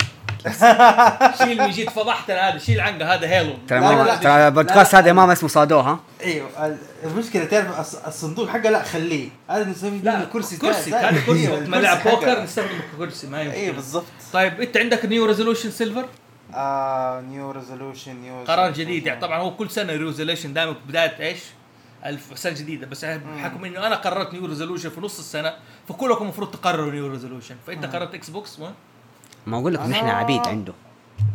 شيل 1.37 1.57
من 1.61 1.69
جيت 1.69 1.89
فضحتنا 1.89 2.49
هذا 2.49 2.57
شيل 2.57 2.79
عنقه 2.81 3.13
هذا 3.13 3.27
hello. 3.27 3.53
ترى. 3.67 4.17
ترى 4.17 4.47
البودكاست 4.47 4.95
هذا 4.95 5.07
يا 5.07 5.13
ماما 5.13 5.33
اسمه 5.33 5.49
صادوها 5.49 5.99
أيوه 6.23 6.65
ال- 6.65 6.77
المشكلة 7.03 7.45
تعرف 7.45 7.77
الص- 7.77 8.07
الصندوق 8.07 8.49
حقه 8.49 8.69
لا 8.69 8.83
خليه. 8.83 9.29
هذا 9.49 9.63
نسوي 9.63 9.99
لا 10.03 10.23
كرسي 10.33 10.57
كرسي 10.57 10.93
هذا 10.95 11.21
كرسي. 11.25 11.49
وقت 11.51 11.61
ما 11.67 11.77
نلعب. 11.77 12.03
بوكر 12.03 12.43
نستخدم 12.43 12.69
كرسي 12.97 13.27
ما 13.27 13.39
أيوه 13.39 13.53
يمكن 13.53 13.75
بالضبط. 13.75 14.05
طيب 14.33 14.61
انت 14.61 14.77
عندك 14.77 15.05
new 15.05 15.25
resolution 15.25 15.71
سيلفر 15.71 16.05
آه 16.53 17.21
new 17.21 17.51
resolution 17.51 18.15
نيو 18.15 18.43
قرار 18.43 18.71
جديد 18.71 19.05
يعني. 19.05 19.21
طبعا 19.21 19.37
هو 19.39 19.55
كل 19.55 19.69
سنة 19.71 19.93
resolution 19.93 20.53
دائما 20.53 20.75
بداية 20.87 21.19
إيش؟ 21.19 21.39
ألف 22.05 22.21
سنة 22.39 22.53
جديدة. 22.53 22.87
بس 22.87 23.05
بحكم 23.05 23.65
إنه 23.65 23.87
أنا 23.87 23.95
قررت 23.95 24.33
new 24.33 24.45
resolution 24.45 24.89
في 24.89 25.01
نص 25.01 25.19
السنة 25.19 25.53
فكلكم 25.89 26.23
المفروض 26.23 26.51
تقرروا 26.51 26.91
new 26.91 27.07
resolution 27.07 27.55
فأنت 27.67 27.85
قررت 27.85 28.13
Xbox 28.13 28.59
و... 28.59 28.67
ما 29.47 29.57
أقول 29.57 29.73
لك 29.73 29.79
نحن 29.79 30.05
آه. 30.07 30.11
عبيد 30.13 30.47
عنده. 30.47 30.73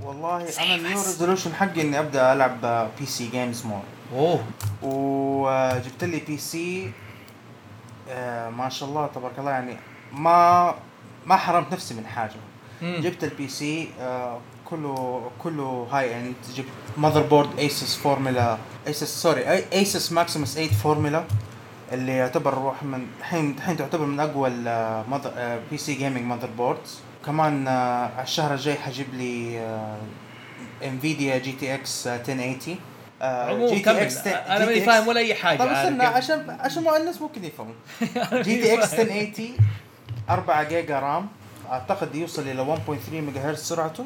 والله 0.04 0.36
أنا 0.36 0.74
ال 0.74 0.78
new 0.78 0.90
resolution 1.02 1.54
حقي 1.54 1.80
إني 1.82 1.98
أبدأ 1.98 2.32
ألعب 2.32 2.88
PC 3.00 3.06
games 3.06 3.66
more 3.66 3.82
أوه. 4.14 4.44
وجبت 4.82 6.04
لي 6.04 6.20
PC 6.26 6.92
آه 8.10 8.50
ما 8.50 8.68
شاء 8.68 8.88
الله 8.88 9.06
تبارك 9.06 9.38
الله 9.38 9.50
يعني 9.50 9.76
ما 10.12 10.74
ما 11.26 11.36
حرمت 11.36 11.72
نفسي 11.72 11.94
من 11.94 12.06
حاجة. 12.06 12.32
مم. 12.82 13.00
جبت 13.00 13.24
ال 13.24 13.48
PC 13.48 13.88
آه 14.00 14.38
كله 14.70 15.22
كله 15.42 15.86
high 15.92 16.10
يعني 16.10 16.28
انت 16.28 16.56
جبت 16.56 16.68
motherboard 16.96 17.58
ASUS 17.58 17.96
Formula 17.96 18.58
ASUS 18.86 19.22
sorry 19.22 19.48
ASUS 19.72 20.12
Maximus 20.12 20.54
8 20.54 20.70
فورمولا 20.70 21.24
اللي 21.92 22.12
يعتبر 22.16 22.54
روح 22.54 22.82
من 22.82 23.06
الحين 23.20 23.50
الحين 23.50 23.76
تعتبر 23.76 24.06
من 24.06 24.20
أقوى 24.20 24.50
PC 25.70 25.78
gaming 25.78 26.24
motherboards 26.24 27.00
كمان 27.26 27.68
آه 27.68 28.10
على 28.16 28.22
الشهر 28.22 28.54
الجاي 28.54 28.74
حجيب 28.74 29.14
لي 29.14 29.58
آه 29.60 29.96
Nvidia 30.84 31.38
GTX 31.38 32.06
1080 32.06 32.76
آه، 33.22 33.50
عموما 33.50 33.78
كمل. 33.82 33.96
أنا 34.26 34.64
ماني 34.66 34.80
فاهم 34.80 35.08
ولا 35.08 35.20
أي 35.20 35.34
حاجة 35.34 35.58
طب 35.58 35.66
استنى؟ 35.66 36.04
عشان 36.04 36.50
عشان 36.60 36.88
الناس 36.96 37.20
ممكن 37.22 37.44
يفهموا 37.44 37.74
GTX 38.42 38.94
فاهم. 38.94 39.00
1080 39.08 39.56
4 40.30 40.62
giga 40.62 40.98
RAM. 40.98 41.28
أعتقد 41.70 42.14
يوصل 42.14 42.42
إلى 42.42 42.76
1.3 42.86 43.12
ميجا 43.12 43.40
هرتز 43.50 43.62
سرعته. 43.62 44.04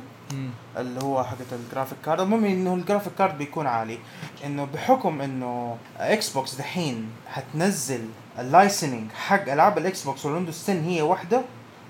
اللي 0.76 1.00
هو 1.02 1.24
حقت 1.24 1.52
ال 1.52 1.58
graphic 1.58 1.98
card 2.04 2.20
المهم 2.20 2.44
إنه 2.44 2.74
ال 2.74 2.79
graphic 2.79 3.12
card 3.18 3.38
بيكون 3.38 3.66
عالي. 3.66 3.98
إنه 4.44 4.64
بحكم 4.64 5.20
إنه 5.20 5.76
Xbox 5.98 6.54
دحين 6.55 7.09
حتنزل 7.33 8.09
ال 8.38 8.46
licensing 8.46 9.12
حق 9.12 9.50
ألعاب 9.52 9.79
ال 9.78 10.02
Xbox 10.04 10.26
وال 10.26 10.35
Windows 10.35 10.62
10 10.62 10.74
هي 10.83 11.02
واحدة 11.02 11.42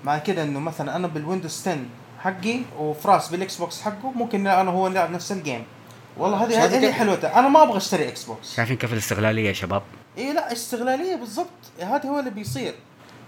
مع 0.03 0.17
كده 0.17 0.43
إنه 0.43 0.59
مثلا 0.59 0.95
أنا 0.95 1.07
بال 1.07 1.19
Windows 1.19 1.61
10 1.61 1.77
حقي 2.19 2.59
وفراس 2.79 3.29
بال 3.29 3.57
Xbox 3.57 3.81
حقه 3.81 4.11
ممكن 4.15 4.47
أنا 4.47 4.71
هو 4.71 4.87
نلعب 4.87 5.11
نفس 5.11 5.31
ال 5.31 5.37
game 5.37 5.63
والله 6.17 6.43
هذه 6.43 6.65
هذه 6.65 6.79
كيف؟ 6.79 6.91
حلوتها. 6.95 7.39
أنا 7.39 7.47
ما 7.49 7.63
أبغى 7.63 7.77
أشتري 7.77 8.07
Xbox. 8.07 8.55
شايفين 8.55 8.77
كيف 8.77 8.93
الاستغلالية 8.93 9.47
يا 9.47 9.53
شباب؟ 9.53 9.81
إيه 10.17 10.31
لا 10.31 10.51
استغلالية 10.51 11.15
بالضبط. 11.15 11.47
هذا 11.81 12.09
هو 12.09 12.19
اللي 12.19 12.29
بيصير. 12.29 12.73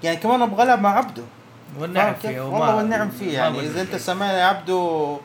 يعني 0.03 0.17
كمان 0.17 0.41
أبغى 0.41 0.63
ألعب 0.63 0.81
مع 0.81 0.97
عبده. 0.97 1.23
والنعم؟ 1.79 2.13
فيه 2.13 2.41
والله 2.41 2.75
والنعم 2.75 3.09
فيه. 3.09 3.33
يعني 3.33 3.59
إذا 3.59 3.81
أنت 3.81 3.95
سامعني 3.95 4.37
يا 4.37 4.43
عبده 4.43 5.17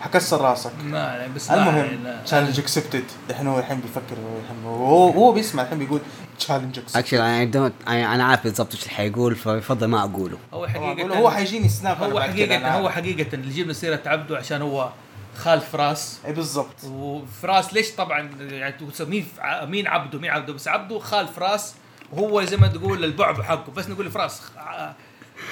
حكسر 0.00 0.40
راسك. 0.40 0.70
ما 0.84 1.08
عليه، 1.10 1.26
بس 1.26 1.50
المهم. 1.50 1.98
challenge 2.24 2.58
accepted 2.60 3.04
الحين 3.30 3.46
هو 3.46 3.58
الحين 3.58 3.80
بيفكر 3.80 4.14
هو 4.14 4.38
الحين 4.44 4.64
هو 4.64 5.08
هو 5.10 5.32
بيسمع 5.32 5.62
الحين 5.62 5.78
بيقول 5.78 6.00
challenge 6.38 6.78
accepted 6.78 6.96
actually 6.98 7.20
أنا 7.20 7.44
don't 7.44 7.72
أنا 7.88 8.24
عارف 8.24 8.44
بالضبط 8.44 8.72
إيش 8.74 8.82
اللي 8.82 8.94
حيقول 8.94 9.36
فبفضل 9.36 9.86
ما 9.86 10.00
أقوله. 10.02 10.38
هو 10.54 10.66
حقيقة 10.66 11.18
هو 11.18 11.30
حيجيني 11.30 11.68
Snap 11.68 12.02
هو 12.02 12.20
حقيقة 12.20 12.68
هو. 12.78 12.88
حقيقة 12.90 13.34
اللي 13.34 13.54
جبنا 13.54 13.72
سيرة 13.72 14.00
عبده 14.06 14.36
عشان 14.36 14.62
هو 14.62 14.90
خال 15.36 15.60
فراس 15.60 16.18
اي 16.26 16.32
بالضبط. 16.32 16.84
وفراس 16.84 17.74
ليش 17.74 17.90
طبعا 17.90 18.30
يعني 18.40 18.72
تقول 18.72 19.08
مين 19.10 19.26
ع- 19.38 19.64
مين 19.64 19.86
عبده 19.86 20.18
مين 20.18 20.30
عبده؟ 20.30 20.52
بس 20.52 20.68
عبده 20.68 20.98
خال 20.98 21.28
فراس 21.28 21.74
وهو 22.12 22.44
زي 22.44 22.56
ما 22.56 22.66
تقول 22.66 23.04
البعبع 23.04 23.42
حقه. 23.42 23.72
بس 23.72 23.88
نقول 23.88 24.06
لفراس 24.06 24.42
ع- 24.56 24.92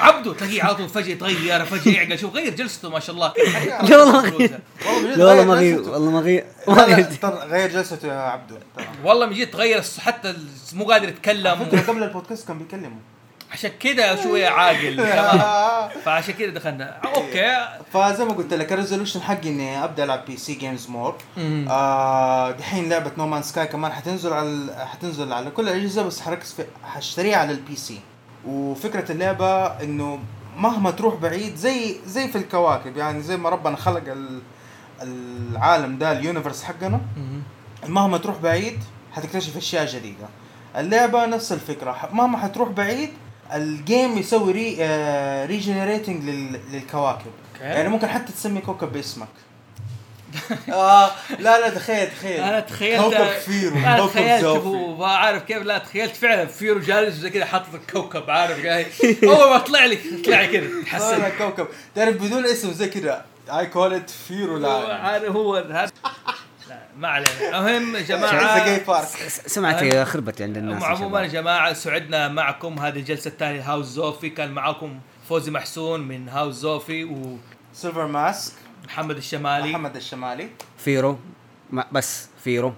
عبده 0.01 0.33
تلاقيه 0.33 0.63
على 0.63 0.75
طول 0.75 0.89
فجأة 0.89 1.13
يتغير 1.13 1.65
فجأة 1.65 1.93
يعقل 1.93 2.19
شوف 2.19 2.35
غير 2.35 2.55
جلسته 2.55 2.89
ما 2.89 3.01
شاء 3.01 3.15
الله. 3.15 3.33
لا 3.83 3.99
والله 3.99 4.21
ما 4.21 4.29
غير. 4.29 4.61
والله 4.87 5.17
لا 5.17 5.25
والله 5.25 5.43
بجد 5.43 5.47
ما 5.47 5.55
غير 5.55 5.77
جلسته. 5.77 5.93
والله 5.93 6.11
ما 6.11 6.21
غير. 6.21 6.45
ما 6.69 6.75
لا، 6.75 6.87
لا، 7.23 7.45
غير 7.45 7.71
جلسته 7.71 8.09
يا 8.09 8.21
عبده. 8.21 8.61
والله 9.05 9.27
من 9.27 9.35
جد 9.35 9.51
تغير 9.51 9.83
حتى 9.99 10.35
مو 10.73 10.85
قادر 10.85 11.09
يتكلم 11.09 11.83
قبل 11.89 12.03
البودكاست 12.03 12.49
كان 12.49 12.59
بيكلمه. 12.59 12.97
عشان 13.53 13.71
كذا 13.81 14.23
شوية 14.23 14.49
عاقل. 14.49 15.07
فعشان 16.05 16.35
كذا 16.35 16.51
دخلنا. 16.51 17.01
okay. 17.05 17.69
فزي 17.93 18.25
ما 18.25 18.33
قلت 18.33 18.55
لك 18.55 18.73
ال 18.73 18.77
resolution 18.77 19.23
حقي 19.23 19.49
إني 19.49 19.85
أبدأ 19.85 20.05
ألعب 20.05 20.25
PC 20.25 20.37
games 20.37 20.89
more. 20.89 21.17
آه 21.69 22.51
دحين 22.51 22.89
لعبة 22.89 23.13
No 23.19 23.27
Man 23.27 23.43
Sky 23.43 23.67
كمان. 23.67 23.93
حتنزل 23.93 24.33
على 24.33 24.87
حتنزل 24.93 25.33
على 25.33 25.51
كل 25.51 25.69
الأجهزة 25.69 26.03
بس 26.03 26.21
حركز 26.21 26.53
في 26.53 26.65
حشتريها 26.85 27.37
على 27.37 27.53
ال 27.53 27.77
PC 27.77 28.01
وفكرة 28.49 29.13
اللعبة 29.13 29.67
إنه 29.67 30.19
مهما 30.57 30.91
تروح 30.91 31.15
بعيد 31.15 31.57
زي 31.57 31.97
زي 32.07 32.29
في 32.29 32.39
الكواكب 32.39 32.97
يعني 32.97 33.23
زي 33.23 33.37
ما 33.37 33.49
ربنا 33.49 33.77
خلق 33.77 34.03
ال- 34.13 34.43
العالم 35.03 35.99
ده 35.99 36.13
ال 36.13 36.18
universe 36.18 36.63
حقنا. 36.63 37.01
مهما 37.89 38.19
تروح 38.19 38.37
بعيد 38.39 38.79
حتكتشف 39.13 39.57
أشياء 39.57 39.87
جديدة 39.87 40.27
اللعبة 40.77 41.27
نفس 41.27 41.53
الفكرة 41.53 42.09
مهما 42.13 42.39
حتروح 42.39 42.69
بعيد 42.69 43.11
ال 43.53 43.66
game 43.66 44.19
يسوي 44.19 44.53
re 44.53 44.77
آه 44.81 45.47
regenerating 45.47 46.25
لل 46.25 46.61
للكواكب. 46.73 47.31
يعني 47.61 47.89
ممكن 47.89 48.07
حتى 48.09 48.33
تسمي 48.33 48.61
كوكب 48.61 48.93
باسمك 48.93 49.29
آه 50.73 51.11
لا 51.39 51.61
لا 51.61 51.69
تخيل 51.71 52.09
تخيل. 52.11 52.41
أنا 52.41 52.61
تخيلت 52.61 53.03
كوكب 53.03 53.27
فيرو 53.27 53.77
أنا 53.77 53.97
كوكب 53.99 54.11
تخيلت 54.13 54.45
ما 54.99 55.07
عارف 55.07 55.43
كيف 55.43 55.63
لا 55.63 55.79
تخيلت 55.79 56.17
فعلا 56.17 56.47
فيرو 56.47 56.81
جالس 56.81 57.15
زي 57.15 57.31
كذا 57.31 57.45
حاطط 57.45 57.75
الكوكب 57.75 58.31
عارف 58.31 58.61
جاي 58.61 58.87
أول 59.25 59.51
ما 59.51 59.59
طلع 59.59 59.85
لي 59.85 59.99
طلع 60.25 60.41
لي 60.41 60.47
كذا 60.47 60.61
لا 60.61 60.69
لا 60.69 60.83
تحسن. 60.85 61.29
كوكب. 61.39 61.67
تعرف 61.95 62.17
بدون 62.17 62.45
اسم 62.47 62.73
زي 62.73 62.89
كذا 62.89 63.25
I 63.51 63.67
call 63.67 63.95
it 63.95 64.11
فيرو 64.11 64.57
لا؟ 64.59 64.95
عارف 64.95 65.25
هو 65.37 65.57
هذا 65.57 65.91
لا 66.69 66.79
ما 66.99 67.09
علينا. 67.09 67.59
المهم 67.59 67.97
يا 67.97 68.01
جماعة 68.01 68.81
سمعتي 69.47 70.05
خربت 70.05 70.43
عند 70.43 70.57
الناس 70.57 70.83
عموما 70.83 71.23
يا. 71.23 71.27
جماعة 71.27 71.73
سعدنا 71.73 72.29
معكم 72.29 72.79
هذه 72.79 72.99
الجلسة 72.99 73.29
الثانية 73.29 73.61
هاوس 73.73 73.87
زوفي. 73.87 74.29
كان 74.31 74.51
معاكم 74.53 75.01
فوزي 75.29 75.51
محسون 75.51 76.01
من 76.01 76.29
هاوس 76.29 76.55
زوفي 76.55 77.27
سيلفر 77.75 78.07
ماسك 78.07 78.53
ومحمد 78.85 79.17
الشمالي. 79.17 79.71
محمد 79.71 79.97
الشمالي. 79.97 80.49
فيرو. 80.79 81.19
ما 81.71 81.87
بس 81.93 82.29
فيرو. 82.45 82.73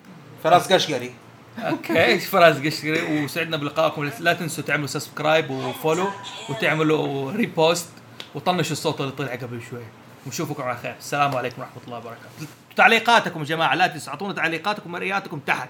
فراس 0.44 0.72
قشقري. 0.72 1.14
okay 1.58 2.18
فراس 2.18 2.56
قشري 2.56 3.24
وسعدنا 3.24 3.56
بلقائكم. 3.56 4.10
لا 4.20 4.32
تنسوا 4.32 4.64
تعملوا 4.64 4.86
subscribe 4.86 5.50
و 5.50 5.58
follow 5.58 6.08
وتعملوا 6.50 7.32
repost 7.32 7.88
وطنشوا 8.34 8.72
الصوت 8.72 9.00
اللي 9.00 9.12
طلع 9.12 9.34
قبل 9.34 9.60
شوي. 9.70 9.82
ونشوفكم 10.26 10.62
على 10.62 10.76
خير. 10.76 10.94
السلام 10.98 11.36
عليكم 11.36 11.62
ورحمة 11.62 11.82
الله 11.86 11.98
وبركاته. 11.98 12.46
تعليقاتكم 12.76 13.40
يا 13.40 13.44
جماعة 13.44 13.74
لا 13.74 13.86
تنسوا. 13.86 14.12
أعطونا 14.12 14.32
تعليقاتكم 14.32 14.94
ورأياتكم 14.94 15.38
تحت. 15.38 15.68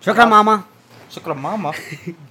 شكرا 0.00 0.24
ماما. 0.24 0.60
شكرا 1.10 1.34
ماما. 1.34 1.72